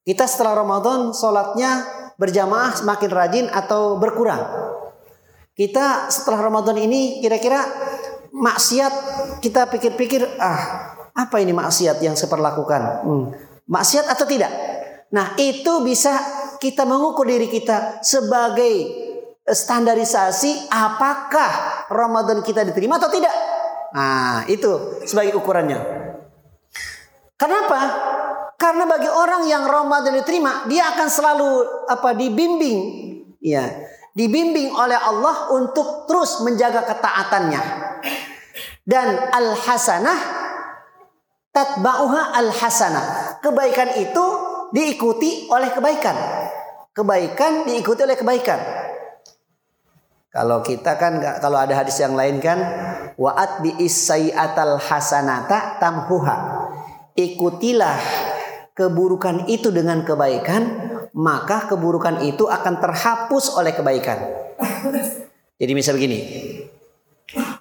[0.06, 1.82] Kita setelah Ramadan sholatnya
[2.22, 4.46] berjamaah semakin rajin atau berkurang.
[5.58, 7.66] Kita setelah Ramadan ini kira-kira
[8.30, 8.94] maksiat
[9.42, 12.82] kita pikir-pikir ah apa ini maksiat yang saya perlakukan?
[13.06, 13.26] Hmm.
[13.66, 14.50] Maksiat atau tidak?
[15.14, 16.18] Nah itu bisa
[16.58, 19.03] kita mengukur diri kita sebagai
[19.44, 23.34] standarisasi apakah Ramadan kita diterima atau tidak.
[23.94, 25.80] Nah, itu sebagai ukurannya.
[27.38, 27.80] Kenapa?
[28.56, 31.50] Karena bagi orang yang Ramadan diterima, dia akan selalu
[31.92, 32.80] apa dibimbing,
[33.44, 33.68] ya,
[34.16, 37.62] dibimbing oleh Allah untuk terus menjaga ketaatannya.
[38.88, 40.20] Dan al hasanah
[41.52, 43.06] tatba'uha al hasanah.
[43.44, 44.26] Kebaikan itu
[44.72, 46.16] diikuti oleh kebaikan.
[46.96, 48.83] Kebaikan diikuti oleh kebaikan.
[50.34, 52.58] Kalau kita kan kalau ada hadis yang lain kan
[53.22, 53.70] waat bi
[54.34, 56.38] atal hasanata tamhuha.
[57.14, 58.02] Ikutilah
[58.74, 64.18] keburukan itu dengan kebaikan, maka keburukan itu akan terhapus oleh kebaikan.
[65.62, 66.26] Jadi misal begini.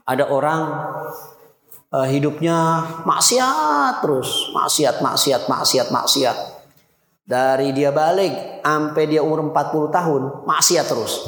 [0.09, 0.61] Ada orang
[1.93, 6.37] uh, hidupnya maksiat terus, maksiat, maksiat, maksiat, maksiat.
[7.29, 11.21] Dari dia balik sampai dia umur 40 tahun, maksiat terus.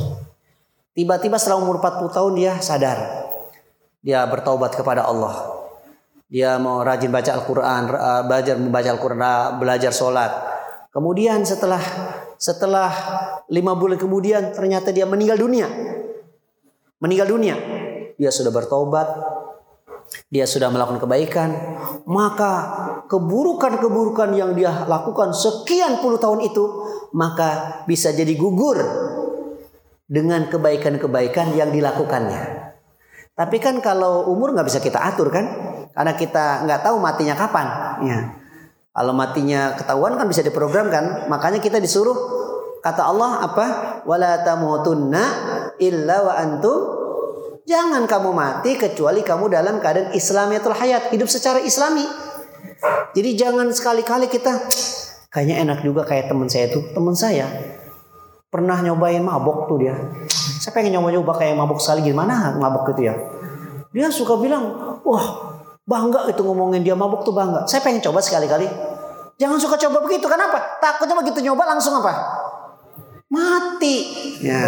[0.94, 3.26] Tiba-tiba setelah umur 40 tahun dia sadar.
[3.98, 5.66] Dia bertaubat kepada Allah.
[6.30, 7.82] Dia mau rajin baca Al-Quran,
[8.30, 10.30] belajar membaca Al-Quran, belajar sholat.
[10.94, 11.82] Kemudian setelah
[12.38, 12.90] setelah
[13.50, 15.66] lima bulan kemudian ternyata dia meninggal dunia.
[17.02, 17.58] Meninggal dunia.
[18.14, 19.08] Dia sudah bertobat.
[20.30, 21.50] Dia sudah melakukan kebaikan.
[22.06, 22.52] Maka
[23.10, 26.64] keburukan-keburukan yang dia lakukan sekian puluh tahun itu.
[27.18, 28.78] Maka bisa jadi gugur
[30.14, 32.70] dengan kebaikan-kebaikan yang dilakukannya.
[33.34, 35.42] Tapi kan kalau umur nggak bisa kita atur kan,
[35.90, 37.66] karena kita nggak tahu matinya kapan.
[38.06, 38.18] Ya.
[38.94, 42.14] Kalau matinya ketahuan kan bisa diprogram kan, makanya kita disuruh
[42.78, 43.66] kata Allah apa?
[44.06, 45.24] Wala tamutunna
[45.82, 46.78] illa wa antum
[47.64, 52.04] Jangan kamu mati kecuali kamu dalam keadaan Islamiyatul hayat, hidup secara Islami.
[53.16, 54.68] Jadi jangan sekali-kali kita
[55.32, 57.48] kayaknya enak juga kayak teman saya tuh, teman saya
[58.54, 59.98] pernah nyobain mabok tuh dia.
[60.30, 63.14] Saya pengen nyoba-nyoba kayak mabok sekali gimana mabok gitu ya.
[63.90, 64.62] Dia suka bilang,
[65.02, 65.26] wah
[65.82, 67.66] bangga itu ngomongin dia mabok tuh bangga.
[67.66, 68.70] Saya pengen coba sekali-kali.
[69.42, 70.78] Jangan suka coba begitu, kenapa?
[70.78, 72.14] Takutnya begitu nyoba langsung apa?
[73.26, 73.96] Mati.
[74.38, 74.62] Ya.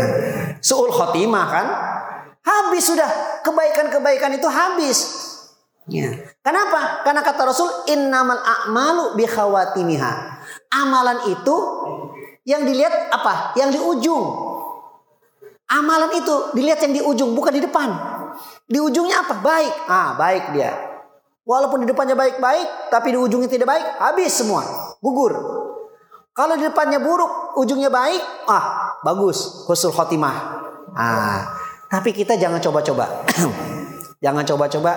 [0.58, 1.66] Suul khotimah kan?
[2.42, 3.06] Habis sudah.
[3.46, 4.98] Kebaikan-kebaikan itu habis.
[5.86, 6.10] Ya.
[6.42, 7.06] Kenapa?
[7.06, 10.12] Karena kata Rasul innamal a'malu bikhawatimiha.
[10.74, 11.56] Amalan itu
[12.46, 13.58] yang dilihat apa?
[13.58, 14.24] Yang di ujung.
[15.66, 17.90] Amalan itu dilihat yang di ujung, bukan di depan.
[18.70, 19.34] Di ujungnya apa?
[19.42, 19.74] Baik.
[19.90, 20.70] Ah, baik dia.
[21.42, 24.62] Walaupun di depannya baik-baik, tapi di ujungnya tidak baik, habis semua.
[25.02, 25.34] Gugur.
[26.30, 29.66] Kalau di depannya buruk, ujungnya baik, ah, bagus.
[29.66, 30.36] Husnul khotimah.
[30.94, 31.50] Ah,
[31.90, 33.26] tapi kita jangan coba-coba.
[34.24, 34.92] jangan coba-coba.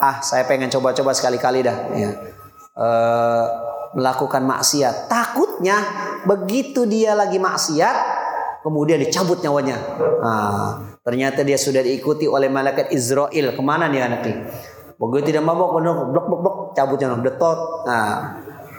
[0.00, 1.76] Ah, saya pengen coba-coba sekali-kali dah.
[1.92, 2.10] Ya.
[2.74, 3.44] Uh,
[3.94, 5.06] melakukan maksiat.
[5.06, 5.78] Takutnya
[6.24, 7.96] begitu dia lagi maksiat,
[8.64, 9.76] kemudian dicabut nyawanya.
[10.20, 10.68] Nah,
[11.04, 13.52] ternyata dia sudah diikuti oleh malaikat Israel.
[13.52, 14.42] Ke mana nih anak ini?
[14.96, 17.58] Begitu tidak mabok, blok blok blok, cabut nyawanya, detot.
[17.84, 18.12] Nah,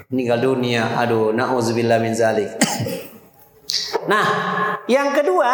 [0.10, 0.98] meninggal dunia.
[1.02, 2.50] Aduh, nauzubillah min zalik.
[4.12, 4.26] nah,
[4.90, 5.54] yang kedua,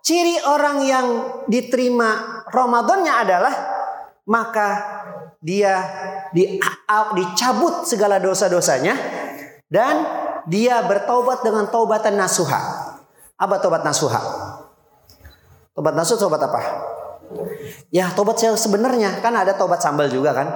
[0.00, 1.06] ciri orang yang
[1.48, 3.54] diterima Ramadannya adalah
[4.26, 4.68] maka
[5.40, 5.80] dia
[6.34, 6.60] di,
[7.16, 8.94] dicabut segala dosa-dosanya
[9.72, 12.60] dan dia bertobat dengan taubatan nasuha.
[13.40, 14.20] Apa tobat nasuha?
[15.72, 16.60] Tobat nasuha tobat apa?
[17.88, 20.48] Ya tobat saya sebenarnya kan ada tobat sambal juga kan.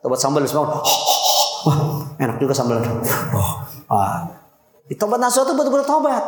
[0.00, 0.80] Tobat sambal semua.
[1.68, 1.78] Wah,
[2.16, 2.80] enak juga sambal.
[3.36, 3.52] Oh,
[3.92, 4.24] ah.
[4.96, 6.24] Tobat nasuha itu betul-betul tobat.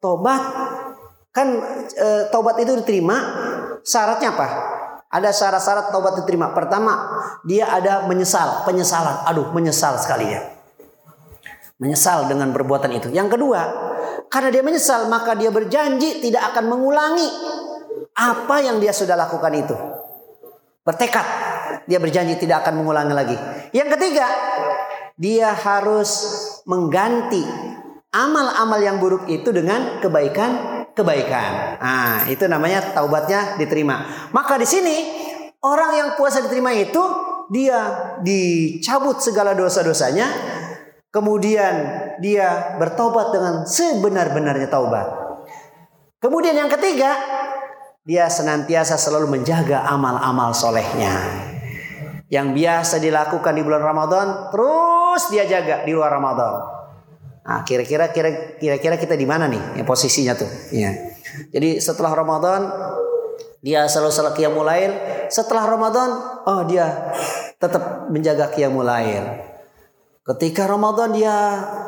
[0.00, 0.42] Tobat
[1.34, 1.48] kan
[1.92, 3.16] e, tobat itu diterima
[3.84, 4.48] syaratnya apa?
[5.14, 6.50] Ada syarat-syarat taubat diterima.
[6.50, 7.06] Pertama,
[7.46, 9.22] dia ada menyesal, penyesalan.
[9.30, 10.53] Aduh, menyesal sekali ya.
[11.84, 13.12] Menyesal dengan perbuatan itu.
[13.12, 13.60] Yang kedua,
[14.32, 17.28] karena dia menyesal, maka dia berjanji tidak akan mengulangi
[18.16, 19.76] apa yang dia sudah lakukan itu.
[20.80, 21.26] Bertekad,
[21.84, 23.36] dia berjanji tidak akan mengulangi lagi.
[23.76, 24.26] Yang ketiga,
[25.20, 26.10] dia harus
[26.64, 27.44] mengganti
[28.14, 31.50] amal-amal yang buruk itu dengan kebaikan-kebaikan.
[31.82, 34.30] Nah, itu namanya taubatnya diterima.
[34.30, 34.96] Maka di sini
[35.60, 37.02] orang yang puasa diterima itu
[37.50, 40.53] dia dicabut segala dosa-dosanya,
[41.14, 41.74] kemudian
[42.18, 45.06] dia bertobat dengan sebenar-benarnya taubat.
[46.18, 47.14] Kemudian yang ketiga,
[48.02, 51.14] dia senantiasa selalu menjaga amal-amal solehnya.
[52.26, 56.52] Yang biasa dilakukan di bulan Ramadan, terus dia jaga di luar Ramadan.
[57.44, 60.48] Nah, kira-kira kira-kira kita di mana nih ya, posisinya tuh?
[60.74, 61.14] Ya.
[61.52, 62.66] Jadi setelah Ramadan
[63.60, 64.92] dia selalu salat qiyamul lail.
[65.28, 66.10] Setelah Ramadan,
[66.48, 67.12] oh dia
[67.60, 69.53] tetap menjaga qiyamul lail.
[70.24, 71.36] Ketika Ramadan dia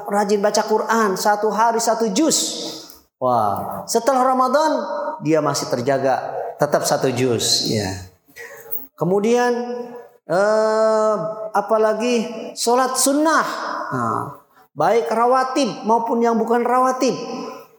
[0.05, 2.68] rajin baca Quran satu hari satu juz.
[3.16, 4.77] Wah, setelah Ramadan
[5.25, 7.64] dia masih terjaga tetap satu juz.
[7.72, 7.96] Ya.
[9.01, 9.57] Kemudian
[10.29, 11.14] eh,
[11.57, 13.46] apalagi sholat sunnah.
[13.96, 14.22] Nah,
[14.77, 17.16] baik rawatib maupun yang bukan rawatib.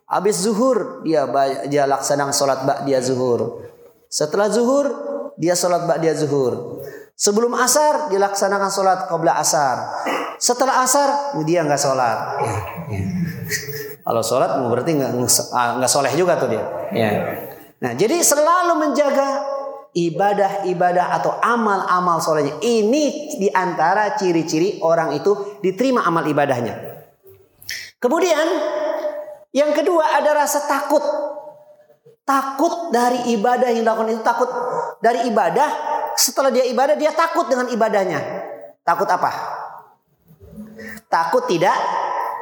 [0.09, 1.29] Habis zuhur dia
[1.69, 3.61] dia laksanakan sholat dia zuhur.
[4.09, 4.89] Setelah zuhur
[5.37, 6.81] dia sholat dia zuhur.
[7.13, 9.77] Sebelum asar dilaksanakan sholat qabla asar.
[10.37, 12.17] Setelah asar dia nggak sholat.
[12.41, 12.55] Ya,
[12.93, 13.03] ya.
[14.05, 15.11] Kalau sholat berarti nggak
[15.51, 16.63] nggak soleh juga tuh dia.
[16.93, 17.09] Ya.
[17.81, 19.43] Nah jadi selalu menjaga
[19.97, 22.55] ibadah-ibadah atau amal-amal solehnya.
[22.61, 26.77] Ini di antara ciri-ciri orang itu diterima amal ibadahnya.
[27.97, 28.47] Kemudian
[29.57, 31.01] yang kedua ada rasa takut.
[32.27, 34.49] Takut dari ibadah yang dilakukan itu takut
[35.01, 35.69] dari ibadah.
[36.13, 38.19] Setelah dia ibadah dia takut dengan ibadahnya.
[38.85, 39.31] Takut apa?
[41.07, 41.75] Takut tidak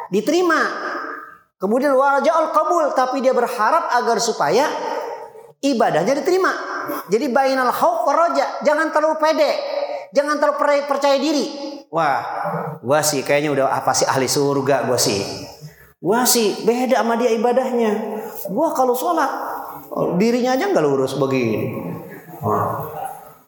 [0.10, 0.62] diterima.
[1.56, 4.67] Kemudian wajah kabul tapi dia berharap agar supaya
[5.63, 6.51] ibadahnya diterima.
[7.10, 9.51] Jadi bainal khauf waraja, jangan terlalu pede,
[10.13, 11.45] jangan terlalu percaya diri.
[11.89, 12.21] Wah,
[12.84, 15.21] gua sih kayaknya udah apa sih ahli surga gua sih.
[15.97, 18.21] Gua sih beda sama dia ibadahnya.
[18.51, 19.32] Gua kalau sholat
[20.19, 21.71] dirinya aja nggak lurus begini.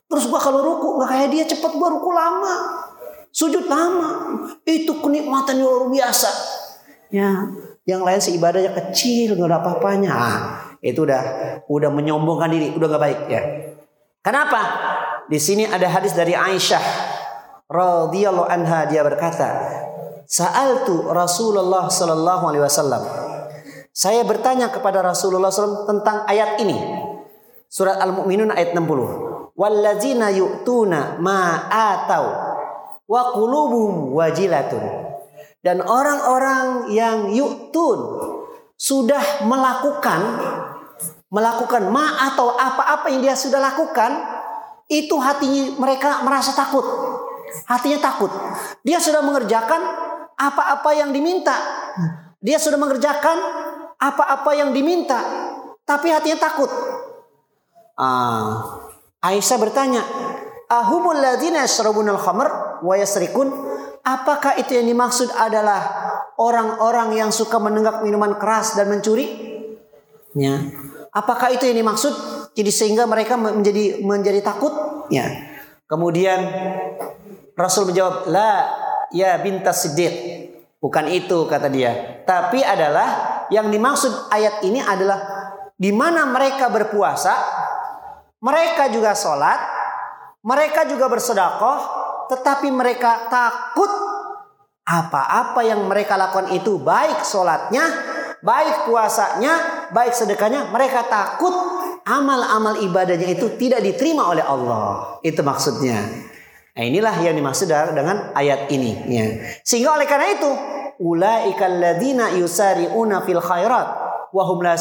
[0.08, 2.54] Terus gua kalau ruku nggak kayak dia cepet gua ruku lama,
[3.38, 4.34] sujud lama.
[4.66, 6.30] Itu kenikmatan yang luar biasa.
[7.14, 7.46] Ya,
[7.86, 10.10] yang lain sih ibadahnya kecil nggak ada apa-apanya.
[10.12, 10.38] Ah,
[10.82, 11.22] itu udah
[11.70, 13.42] udah menyombongkan diri, udah nggak baik ya.
[14.20, 14.60] Kenapa?
[15.30, 16.82] Di sini ada hadis dari Aisyah
[17.70, 19.48] radhiyallahu anha dia berkata,
[20.26, 23.28] "Sa'altu Rasulullah sallallahu alaihi wasallam."
[23.98, 26.78] Saya bertanya kepada Rasulullah SAW tentang ayat ini.
[27.66, 29.58] Surat Al-Mu'minun ayat 60.
[29.58, 32.30] Wallazina yu'tuna ma atau
[33.08, 34.84] wa qulubuhum wajilatun.
[35.64, 37.98] Dan orang-orang yang yu'tun
[38.78, 40.20] sudah melakukan
[41.28, 44.16] melakukan ma atau apa-apa yang dia sudah lakukan
[44.88, 47.08] itu hati mereka merasa takut
[47.68, 48.32] Hatinya takut.
[48.84, 49.80] Dia sudah mengerjakan
[50.36, 51.56] apa-apa yang diminta.
[52.38, 53.36] Dia sudah mengerjakan
[53.98, 55.18] apa-apa yang diminta.
[55.82, 56.70] Tapi hatinya takut.
[57.98, 58.78] Ah,
[59.24, 60.02] Aisyah bertanya,
[60.68, 62.46] Ahumul ladina yasrabunal khamr
[62.82, 63.48] wa yasrikun?
[64.02, 65.80] Apakah itu yang dimaksud adalah
[66.40, 69.26] orang-orang yang suka menenggak minuman keras dan mencuri?
[70.32, 70.62] Ya.
[71.12, 72.14] Apakah itu yang dimaksud?
[72.54, 74.72] Jadi sehingga mereka menjadi menjadi takut?
[75.12, 75.28] Ya.
[75.88, 76.40] Kemudian
[77.58, 78.70] Rasul menjawab, "La
[79.10, 80.14] ya bintas Siddiq."
[80.78, 82.22] Bukan itu kata dia.
[82.22, 85.18] Tapi adalah yang dimaksud ayat ini adalah
[85.74, 87.34] di mana mereka berpuasa,
[88.38, 89.58] mereka juga sholat,
[90.46, 91.78] mereka juga bersedekah,
[92.28, 93.88] tetapi mereka takut
[94.88, 97.84] apa-apa yang mereka lakukan itu baik sholatnya,
[98.40, 101.52] baik puasanya, baik sedekahnya, mereka takut
[102.08, 105.20] amal-amal ibadahnya itu tidak diterima oleh Allah.
[105.20, 106.00] Itu maksudnya.
[106.72, 108.92] Nah, inilah yang dimaksud dengan ayat ini.
[109.10, 109.26] Ya.
[109.60, 110.50] Sehingga oleh karena itu,
[111.04, 113.88] ulaikal ladina yusari'una fil khairat
[114.32, 114.78] wahum la.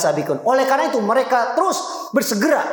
[0.47, 2.63] Oleh karena itu mereka terus bersegera,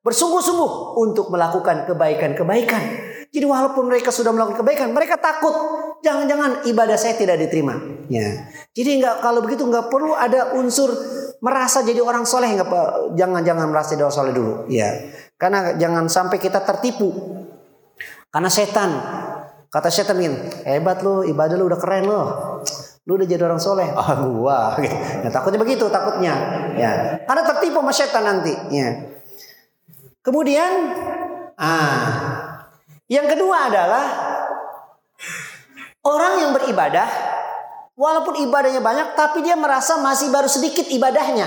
[0.00, 3.11] bersungguh-sungguh untuk melakukan kebaikan-kebaikan.
[3.32, 5.56] Jadi walaupun mereka sudah melakukan kebaikan, mereka takut
[6.04, 7.80] jangan-jangan ibadah saya tidak diterima.
[8.12, 8.52] Ya.
[8.76, 10.92] Jadi nggak kalau begitu nggak perlu ada unsur
[11.40, 12.68] merasa jadi orang soleh nggak
[13.16, 14.54] jangan-jangan merasa jadi orang soleh dulu.
[14.68, 15.08] Ya.
[15.40, 17.08] Karena jangan sampai kita tertipu
[18.28, 18.90] karena setan.
[19.72, 20.36] Kata setan ini
[20.68, 22.20] hebat lu, ibadah lu udah keren lu.
[23.08, 23.88] Lu udah jadi orang soleh.
[23.96, 24.76] Ah gua.
[25.24, 26.36] Nah, takutnya begitu, takutnya.
[26.76, 27.16] Ya.
[27.24, 28.52] Karena tertipu sama setan nanti.
[28.68, 29.16] Ya.
[30.22, 30.70] Kemudian,
[31.58, 32.31] ah,
[33.12, 34.04] yang kedua adalah
[36.08, 37.04] orang yang beribadah,
[37.92, 41.44] walaupun ibadahnya banyak, tapi dia merasa masih baru sedikit ibadahnya.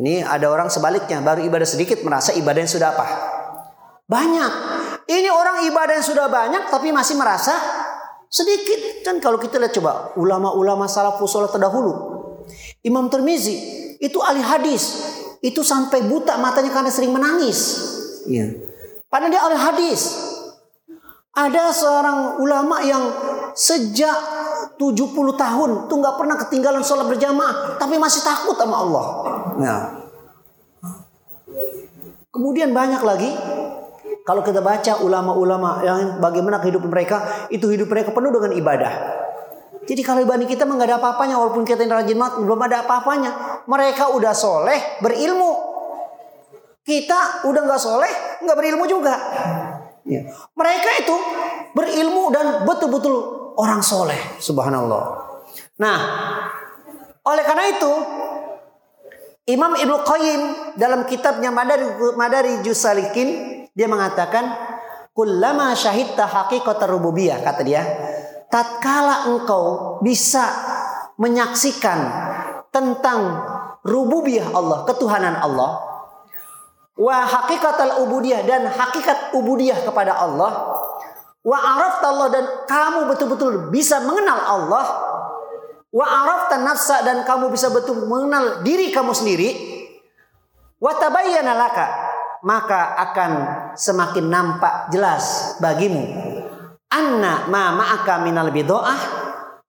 [0.00, 3.06] Ini ada orang sebaliknya, baru ibadah sedikit merasa ibadahnya sudah apa?
[4.08, 4.52] Banyak.
[5.04, 7.52] Ini orang ibadah yang sudah banyak tapi masih merasa
[8.30, 11.92] Sedikit kan kalau kita lihat coba ulama-ulama salafus saleh terdahulu.
[12.86, 13.58] Imam Tirmizi
[13.98, 15.10] itu ahli hadis.
[15.42, 17.58] Itu sampai buta matanya karena sering menangis.
[18.30, 18.54] Iya.
[19.10, 20.29] Padahal dia ahli hadis.
[21.30, 23.06] Ada seorang ulama yang
[23.54, 24.18] sejak
[24.74, 29.06] 70 tahun tuh nggak pernah ketinggalan sholat berjamaah, tapi masih takut sama Allah.
[29.62, 29.76] Ya.
[32.34, 33.30] Kemudian banyak lagi
[34.26, 38.92] kalau kita baca ulama-ulama yang bagaimana kehidupan mereka, itu hidup mereka penuh dengan ibadah.
[39.86, 43.62] Jadi kalau ibadah kita nggak ada apa-apanya, walaupun kita yang rajin mat, belum ada apa-apanya.
[43.66, 45.50] Mereka udah soleh, berilmu.
[46.86, 48.12] Kita udah nggak soleh,
[48.44, 49.14] nggak berilmu juga.
[50.08, 50.24] Ya.
[50.56, 51.16] Mereka itu
[51.76, 53.14] berilmu dan betul-betul
[53.60, 55.28] orang soleh, subhanallah.
[55.80, 55.98] Nah,
[57.24, 57.92] oleh karena itu
[59.50, 60.42] Imam Ibnu Qayyim
[60.78, 63.28] dalam kitabnya Madari Madari Jusalikin
[63.74, 64.46] dia mengatakan
[65.10, 67.82] kullama syahidta haqiqatar rububiyah kata dia
[68.46, 70.46] tatkala engkau bisa
[71.18, 71.98] menyaksikan
[72.70, 73.42] tentang
[73.82, 75.89] rububiyah Allah ketuhanan Allah
[77.00, 80.76] wa haqiqatal ubudiyah dan hakikat ubudiyah kepada Allah.
[81.40, 84.84] Wa arafta Allah dan kamu betul-betul bisa mengenal Allah.
[85.88, 89.56] Wa arafta nafsa dan kamu bisa betul mengenal diri kamu sendiri.
[90.76, 91.86] Wa tabayyana laka
[92.44, 93.32] maka akan
[93.76, 96.04] semakin nampak jelas bagimu.
[96.92, 99.00] Anna ma ma'aka minal bid'ah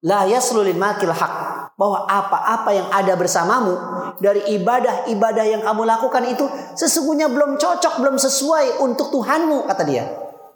[0.04, 1.51] la yaslu lil makil haq
[1.82, 3.74] bahwa apa-apa yang ada bersamamu
[4.22, 6.46] dari ibadah-ibadah yang kamu lakukan itu
[6.78, 10.06] sesungguhnya belum cocok, belum sesuai untuk Tuhanmu kata dia.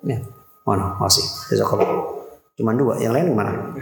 [0.05, 0.21] Ya.
[0.69, 0.93] Mana?
[1.01, 1.25] Masih.
[1.49, 2.21] Jazakallah.
[2.53, 3.73] Cuma dua, yang lain gimana?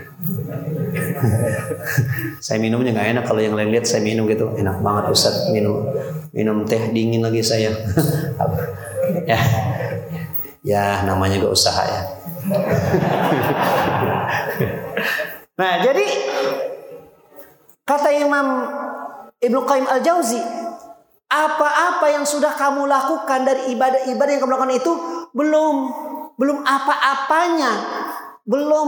[2.46, 5.86] saya minumnya nggak enak kalau yang lain lihat saya minum gitu enak banget Ustaz minum
[6.32, 7.70] minum teh dingin lagi saya
[9.30, 9.40] ya
[10.64, 12.02] ya namanya juga usaha ya
[15.60, 16.06] nah jadi
[17.84, 18.48] kata Imam
[19.40, 20.40] Ibnu Qayyim Al Jauzi
[21.28, 24.92] apa-apa yang sudah kamu lakukan dari ibadah-ibadah yang kamu lakukan itu
[25.34, 25.76] belum
[26.38, 27.72] belum apa-apanya
[28.46, 28.88] belum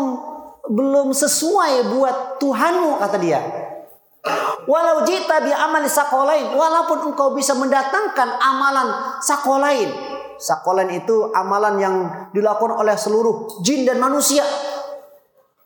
[0.69, 3.41] belum sesuai buat Tuhanmu kata dia.
[4.65, 9.93] Walau jita bi amali sakolain, walaupun engkau bisa mendatangkan amalan sakolain.
[10.41, 11.95] Sakolain itu amalan yang
[12.33, 14.41] dilakukan oleh seluruh jin dan manusia.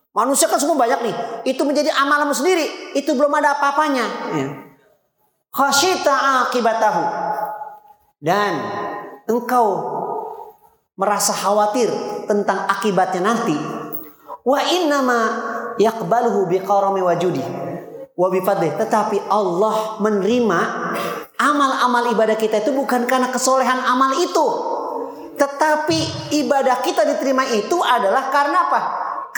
[0.10, 1.16] Manusia kan semua banyak nih.
[1.54, 2.98] Itu menjadi amalanmu sendiri.
[2.98, 4.06] Itu belum ada apa-apanya.
[4.36, 4.48] Ya.
[5.54, 7.04] Khasyita akibatahu.
[8.20, 8.54] Dan
[9.30, 9.68] engkau
[11.00, 11.88] merasa khawatir
[12.28, 13.56] tentang akibatnya nanti
[14.44, 15.20] wa innama
[15.80, 17.40] yaqbaluhu biqarami wajudi
[18.20, 20.60] wa bifadlih tetapi Allah menerima
[21.40, 24.48] amal-amal ibadah kita itu bukan karena kesolehan amal itu
[25.40, 26.00] tetapi
[26.44, 28.82] ibadah kita diterima itu adalah karena apa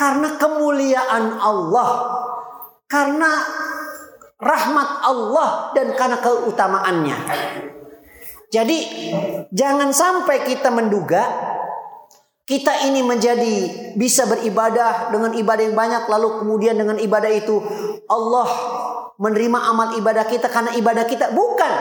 [0.02, 1.90] karena kemuliaan Allah.
[2.90, 3.30] Karena
[4.42, 7.18] rahmat Allah dan karena keutamaannya.
[8.52, 8.78] Jadi
[9.54, 11.24] jangan sampai kita menduga
[12.42, 13.54] kita ini menjadi
[13.96, 17.62] bisa beribadah dengan ibadah yang banyak lalu kemudian dengan ibadah itu
[18.10, 18.50] Allah
[19.16, 21.30] menerima amal ibadah kita karena ibadah kita.
[21.32, 21.72] Bukan.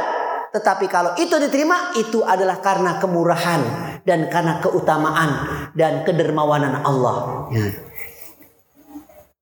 [0.55, 3.61] Tetapi kalau itu diterima itu adalah karena kemurahan
[4.07, 5.29] dan karena keutamaan
[5.75, 7.49] dan kedermawanan Allah.
[7.51, 7.90] Ya.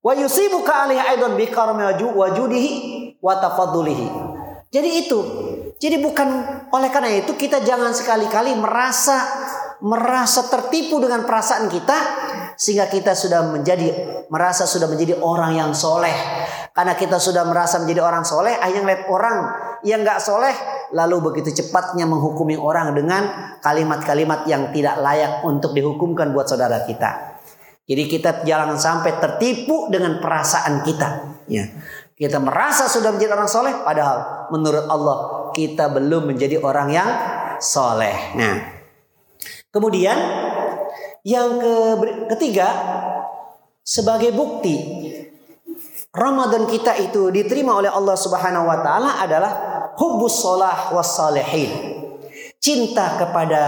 [0.00, 2.72] Wa yusibuka alaihi aidan bi wajudihi
[3.20, 4.08] wa tafaddulihi.
[4.70, 5.18] Jadi itu
[5.80, 6.28] jadi bukan
[6.70, 9.16] oleh karena itu kita jangan sekali-kali merasa
[9.80, 11.96] merasa tertipu dengan perasaan kita
[12.54, 13.88] sehingga kita sudah menjadi
[14.28, 16.12] merasa sudah menjadi orang yang soleh.
[16.70, 19.36] Karena kita sudah merasa menjadi orang soleh akhirnya ngeliat orang
[19.82, 20.54] yang nggak soleh
[20.94, 27.29] lalu begitu cepatnya menghukumi orang dengan kalimat-kalimat yang tidak layak untuk dihukumkan buat saudara kita
[27.90, 31.42] jadi kita jangan sampai tertipu dengan perasaan kita.
[31.50, 31.66] Ya.
[32.14, 35.18] Kita merasa sudah menjadi orang soleh padahal menurut Allah
[35.50, 37.10] kita belum menjadi orang yang
[37.58, 38.14] soleh.
[38.38, 38.78] Nah.
[39.74, 40.14] Kemudian
[41.26, 41.74] yang ke
[42.30, 42.70] ketiga
[43.82, 44.78] sebagai bukti
[46.14, 49.52] Ramadan kita itu diterima oleh Allah Subhanahu wa taala adalah
[49.98, 51.18] hubbus shalah was.
[52.62, 53.62] Cinta kepada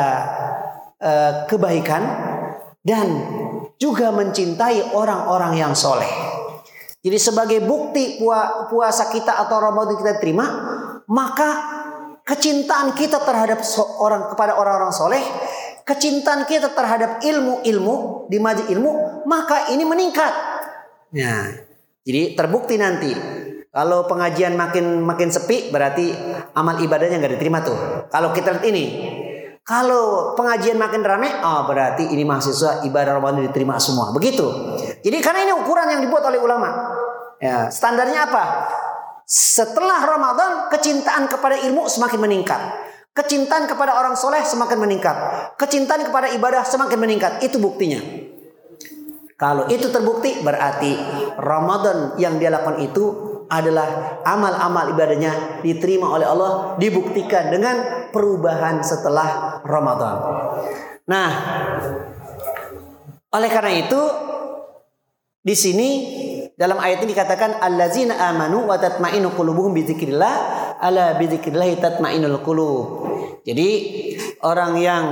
[1.02, 2.02] uh, kebaikan
[2.86, 3.08] dan
[3.76, 6.08] juga mencintai orang-orang yang soleh.
[7.02, 8.22] Jadi sebagai bukti
[8.70, 10.46] puasa kita atau Ramadan kita terima,
[11.10, 11.50] maka
[12.22, 13.58] kecintaan kita terhadap
[13.98, 15.22] orang kepada orang-orang soleh
[15.82, 20.30] kecintaan kita terhadap ilmu-ilmu di majelis ilmu, maka ini meningkat.
[21.18, 21.58] Nah,
[22.06, 23.10] jadi terbukti nanti
[23.74, 26.14] kalau pengajian makin makin sepi berarti
[26.54, 28.06] amal ibadahnya nggak diterima tuh.
[28.14, 28.84] Kalau kita lihat ini,
[29.62, 34.10] kalau pengajian makin ramai, oh berarti ini mahasiswa ibadah Ramadan diterima semua.
[34.10, 34.42] Begitu.
[35.06, 36.70] Jadi karena ini ukuran yang dibuat oleh ulama.
[37.38, 38.42] Ya, standarnya apa?
[39.22, 42.60] Setelah Ramadan, kecintaan kepada ilmu semakin meningkat.
[43.14, 45.14] Kecintaan kepada orang soleh semakin meningkat.
[45.54, 47.38] Kecintaan kepada ibadah semakin meningkat.
[47.46, 48.02] Itu buktinya.
[49.38, 50.94] Kalau itu terbukti berarti
[51.38, 59.60] Ramadan yang dia lakukan itu adalah amal-amal ibadahnya diterima oleh Allah dibuktikan dengan perubahan setelah
[59.60, 60.16] Ramadan.
[61.04, 61.30] Nah,
[63.28, 64.02] oleh karena itu
[65.44, 65.88] di sini
[66.56, 70.34] dalam ayat ini dikatakan allazina amanu wa tatmainu qulubuhum bi dzikrillah
[70.80, 72.86] ala bi dzikrillah tatmainul qulub.
[73.42, 73.68] Jadi
[74.40, 75.04] orang yang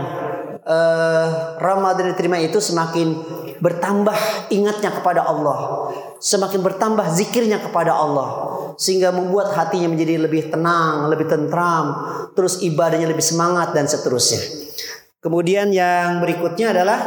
[0.65, 4.17] uh, Ramadan diterima itu semakin bertambah
[4.51, 5.89] ingatnya kepada Allah,
[6.19, 8.49] semakin bertambah zikirnya kepada Allah.
[8.81, 11.93] Sehingga membuat hatinya menjadi lebih tenang, lebih tentram,
[12.33, 14.41] terus ibadahnya lebih semangat dan seterusnya.
[15.21, 17.01] Kemudian yang berikutnya adalah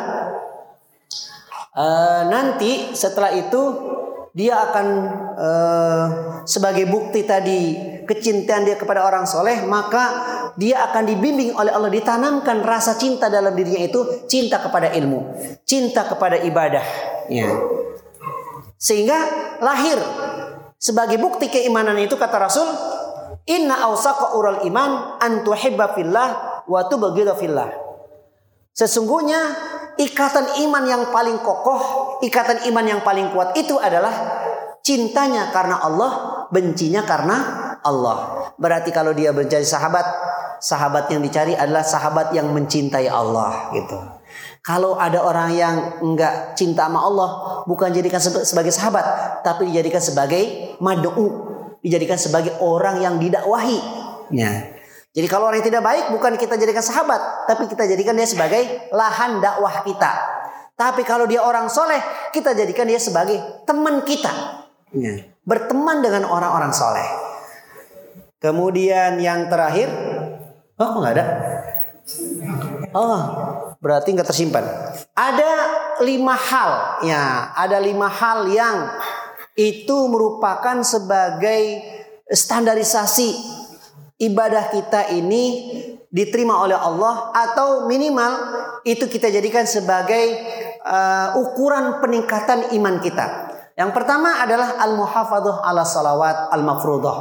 [1.74, 3.62] uh, nanti setelah itu
[4.34, 4.88] dia akan
[5.38, 6.06] uh,
[6.46, 12.62] sebagai bukti tadi kecintaan dia kepada orang soleh maka dia akan dibimbing oleh Allah ditanamkan
[12.62, 15.34] rasa cinta dalam dirinya itu cinta kepada ilmu
[15.66, 16.86] cinta kepada ibadah
[17.30, 17.50] ya
[18.78, 19.18] sehingga
[19.64, 19.98] lahir
[20.78, 22.68] sebagai bukti keimanan itu kata Rasul
[23.50, 25.42] inna awsaqa ural iman an
[25.96, 26.30] fillah
[26.68, 26.82] wa
[27.40, 27.70] fillah
[28.74, 29.42] sesungguhnya
[29.98, 31.82] ikatan iman yang paling kokoh,
[32.26, 34.14] ikatan iman yang paling kuat itu adalah
[34.82, 36.12] cintanya karena Allah,
[36.50, 37.38] bencinya karena
[37.84, 38.50] Allah.
[38.58, 40.06] Berarti kalau dia mencari sahabat,
[40.64, 44.00] sahabat yang dicari adalah sahabat yang mencintai Allah gitu.
[44.64, 47.30] Kalau ada orang yang enggak cinta sama Allah,
[47.68, 49.04] bukan jadikan sebagai sahabat,
[49.44, 51.12] tapi dijadikan sebagai madu,
[51.84, 53.80] dijadikan sebagai orang yang didakwahi.
[54.32, 54.72] Ya.
[55.14, 58.88] Jadi kalau orang yang tidak baik bukan kita jadikan sahabat, tapi kita jadikan dia sebagai
[58.96, 60.12] lahan dakwah kita.
[60.74, 62.00] Tapi kalau dia orang soleh,
[62.34, 63.38] kita jadikan dia sebagai
[63.68, 64.32] teman kita.
[64.96, 65.28] Ya.
[65.44, 67.06] Berteman dengan orang-orang soleh.
[68.42, 69.88] Kemudian yang terakhir,
[70.80, 71.26] oh nggak ada.
[72.94, 73.20] Oh,
[73.80, 74.66] berarti nggak tersimpan.
[75.16, 75.52] Ada
[76.04, 76.72] lima hal,
[77.08, 78.92] ya, ada lima hal yang
[79.56, 81.80] itu merupakan sebagai
[82.28, 83.30] standarisasi
[84.20, 85.70] ibadah kita ini
[86.14, 88.32] diterima oleh Allah atau minimal
[88.86, 90.38] itu kita jadikan sebagai
[90.86, 93.26] uh, ukuran peningkatan iman kita.
[93.74, 97.18] Yang pertama adalah al-muhafadzah ala salawat al-mafruḍah,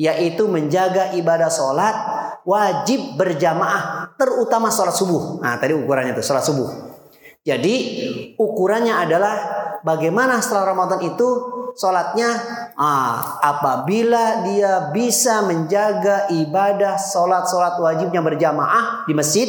[0.00, 1.92] yaitu menjaga ibadah salat
[2.44, 5.40] wajib berjamaah, terutama salat subuh.
[5.40, 6.68] Nah, tadi ukurannya itu salat subuh.
[7.40, 7.74] Jadi
[8.36, 9.34] ukurannya adalah
[9.80, 11.28] bagaimana setelah Ramadan itu
[11.74, 12.28] sholatnya
[12.76, 19.48] ah, apabila dia bisa menjaga ibadah sholat sholat wajibnya berjamaah di masjid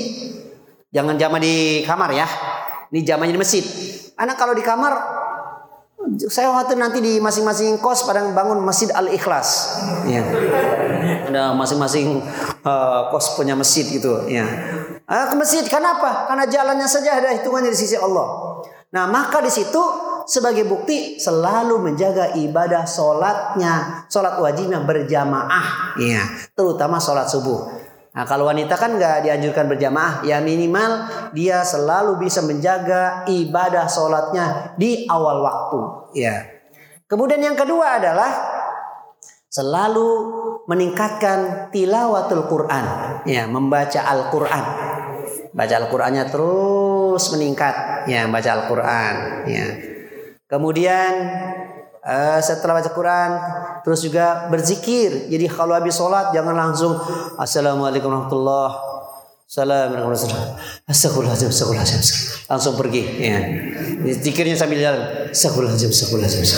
[0.94, 2.28] jangan jamaah di kamar ya
[2.94, 3.64] ini jamaahnya di masjid
[4.20, 4.94] anak kalau di kamar
[6.28, 9.80] saya khawatir nanti di masing-masing kos pada bangun masjid al ikhlas
[10.10, 10.22] ya.
[11.02, 12.22] Ada masing-masing
[12.64, 14.46] uh, kos punya masjid gitu ya
[15.10, 18.60] ah, ke masjid kenapa karena jalannya saja ada hitungannya di sisi Allah.
[18.92, 19.80] Nah maka di situ
[20.28, 26.22] sebagai bukti selalu menjaga ibadah sholatnya, sholat wajibnya berjamaah, ya,
[26.54, 27.82] terutama sholat subuh.
[28.12, 34.76] Nah, kalau wanita kan nggak dianjurkan berjamaah, ya minimal dia selalu bisa menjaga ibadah sholatnya
[34.76, 35.80] di awal waktu,
[36.20, 36.36] ya.
[37.08, 38.32] Kemudian yang kedua adalah
[39.52, 40.08] selalu
[40.70, 42.86] meningkatkan tilawatul Quran,
[43.26, 44.66] ya, membaca Al-Quran.
[45.52, 49.16] Baca Al-Qurannya terus meningkat, ya, baca Al-Quran,
[49.52, 49.68] ya.
[50.48, 51.12] Kemudian
[52.04, 53.30] uh, setelah baca Quran
[53.88, 55.32] terus juga berzikir.
[55.32, 57.00] Jadi kalau habis sholat jangan langsung
[57.40, 58.91] Assalamualaikum warahmatullahi
[59.52, 60.16] Assalamualaikum
[60.88, 62.48] Astagfirullahaladzim, astagfirullahaladzim.
[62.48, 63.04] Langsung pergi.
[63.20, 63.36] Ya.
[64.24, 65.28] Zikirnya sambil jalan.
[65.28, 66.56] Astagfirullahaladzim, astagfirullahaladzim.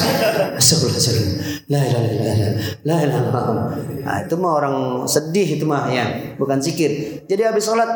[0.61, 1.65] Astagfirullahaladzim.
[1.73, 2.53] La ilaha illallah.
[2.85, 7.25] La ilaha Nah, itu mah orang sedih itu mah ya, bukan zikir.
[7.25, 7.89] Jadi habis sholat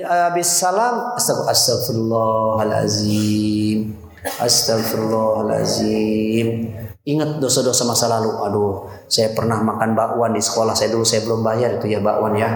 [0.00, 3.92] habis salam astagfirullahaladzim.
[4.40, 6.72] Astagfirullahalazim.
[7.02, 8.30] Ingat dosa-dosa masa lalu.
[8.46, 12.38] Aduh, saya pernah makan bakwan di sekolah saya dulu saya belum bayar itu ya bakwan
[12.38, 12.46] ya.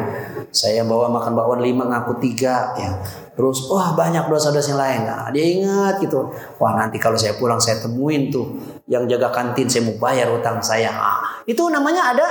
[0.54, 2.94] Saya bawa makan bakwan lima ngaku tiga ya.
[3.34, 5.00] Terus wah banyak dosa-dosa yang lain.
[5.02, 6.30] Nah, dia ingat gitu.
[6.62, 8.54] Wah nanti kalau saya pulang saya temuin tuh
[8.86, 10.94] yang jaga kantin saya mau bayar utang saya.
[10.94, 12.26] Nah, itu namanya ada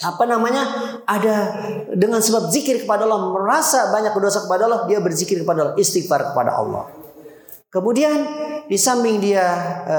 [0.00, 0.62] apa namanya
[1.08, 1.56] ada
[1.92, 6.32] dengan sebab zikir kepada Allah merasa banyak dosa kepada Allah dia berzikir kepada Allah istighfar
[6.32, 6.88] kepada Allah
[7.70, 8.18] Kemudian
[8.70, 9.46] di samping dia
[9.82, 9.98] e,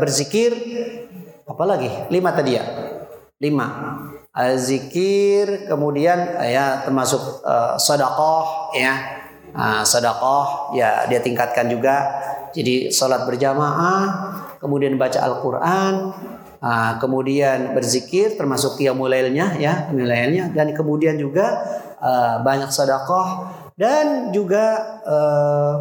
[0.00, 0.52] berzikir,
[1.44, 2.64] apalagi lima tadi ya,
[3.36, 3.66] lima.
[4.38, 8.94] Zikir, kemudian ya termasuk e, sodakoh ya,
[9.52, 11.96] nah, sodakoh ya dia tingkatkan juga.
[12.48, 14.04] Jadi sholat berjamaah,
[14.56, 15.94] kemudian baca Al-Quran,
[16.64, 21.60] ah, kemudian berzikir termasuk qiyamulailnya ya, qiyamulailnya dan kemudian juga
[22.00, 23.28] ah, banyak sedekah
[23.78, 24.64] dan juga
[25.06, 25.74] eh,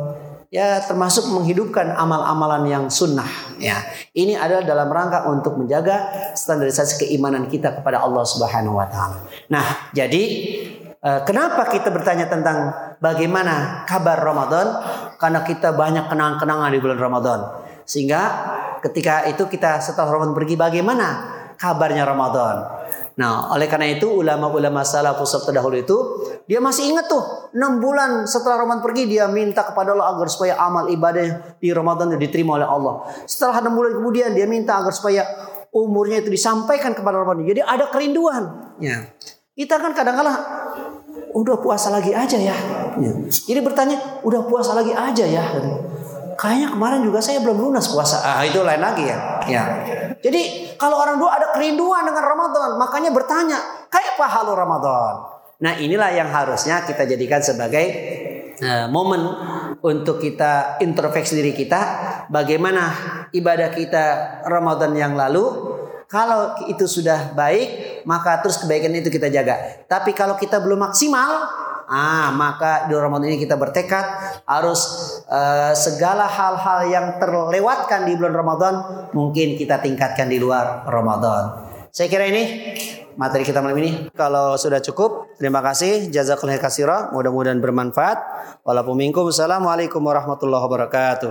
[0.47, 3.27] ya termasuk menghidupkan amal-amalan yang sunnah.
[3.59, 3.83] Ya
[4.15, 9.17] ini adalah dalam rangka untuk menjaga standarisasi keimanan kita kepada Allah Subhanahu Wa Taala.
[9.51, 10.23] Nah jadi
[10.97, 12.71] eh, kenapa kita bertanya tentang
[13.03, 14.67] bagaimana kabar Ramadan?
[15.17, 17.39] Karena kita banyak kenangan-kenangan di bulan Ramadan.
[17.87, 18.21] Sehingga
[18.83, 22.77] ketika itu kita setelah Ramadan pergi bagaimana kabarnya Ramadan
[23.17, 25.97] Nah, oleh karena itu ulama-ulama salafus terdahulu itu
[26.45, 30.53] dia masih ingat tuh 6 bulan setelah Ramadan pergi dia minta kepada Allah agar supaya
[30.61, 33.09] amal ibadah di Ramadan diterima oleh Allah.
[33.25, 35.25] Setelah 6 bulan kemudian dia minta agar supaya
[35.73, 37.49] umurnya itu disampaikan kepada Ramadan.
[37.49, 38.77] Jadi ada kerinduan.
[38.77, 39.09] Ya.
[39.57, 40.37] Kita kan kadang-kala
[41.33, 42.53] udah puasa lagi aja ya.
[43.01, 43.11] ya.
[43.25, 45.41] Jadi bertanya, udah puasa lagi aja ya.
[46.37, 48.21] Kayaknya kemarin juga saya belum lunas puasa.
[48.21, 49.17] Ah, itu lain lagi ya.
[49.49, 49.63] Ya.
[50.21, 53.57] Jadi kalau orang dua ada kerinduan dengan Ramadan, makanya bertanya,
[53.89, 55.13] kayak apa halu Ramadan?
[55.57, 57.85] Nah, inilah yang harusnya kita jadikan sebagai
[58.61, 59.25] uh, momen
[59.81, 61.81] untuk kita introspeksi diri kita,
[62.29, 62.93] bagaimana
[63.33, 64.05] ibadah kita
[64.45, 65.73] Ramadan yang lalu.
[66.07, 69.83] Kalau itu sudah baik, maka terus kebaikan itu kita jaga.
[69.91, 71.43] Tapi kalau kita belum maksimal,
[71.87, 74.05] Ah, maka di Ramadan ini kita bertekad
[74.43, 74.79] harus
[75.31, 78.73] uh, segala hal-hal yang terlewatkan di bulan Ramadan
[79.15, 81.63] mungkin kita tingkatkan di luar Ramadan.
[81.87, 82.75] Saya kira ini
[83.17, 84.13] materi kita malam ini.
[84.13, 86.13] Kalau sudah cukup, terima kasih.
[86.13, 87.09] Jazakallahu khairan.
[87.15, 88.17] Mudah-mudahan bermanfaat.
[88.61, 89.25] Walaupun minkum.
[89.33, 91.25] Assalamualaikum warahmatullahi wabarakatuh.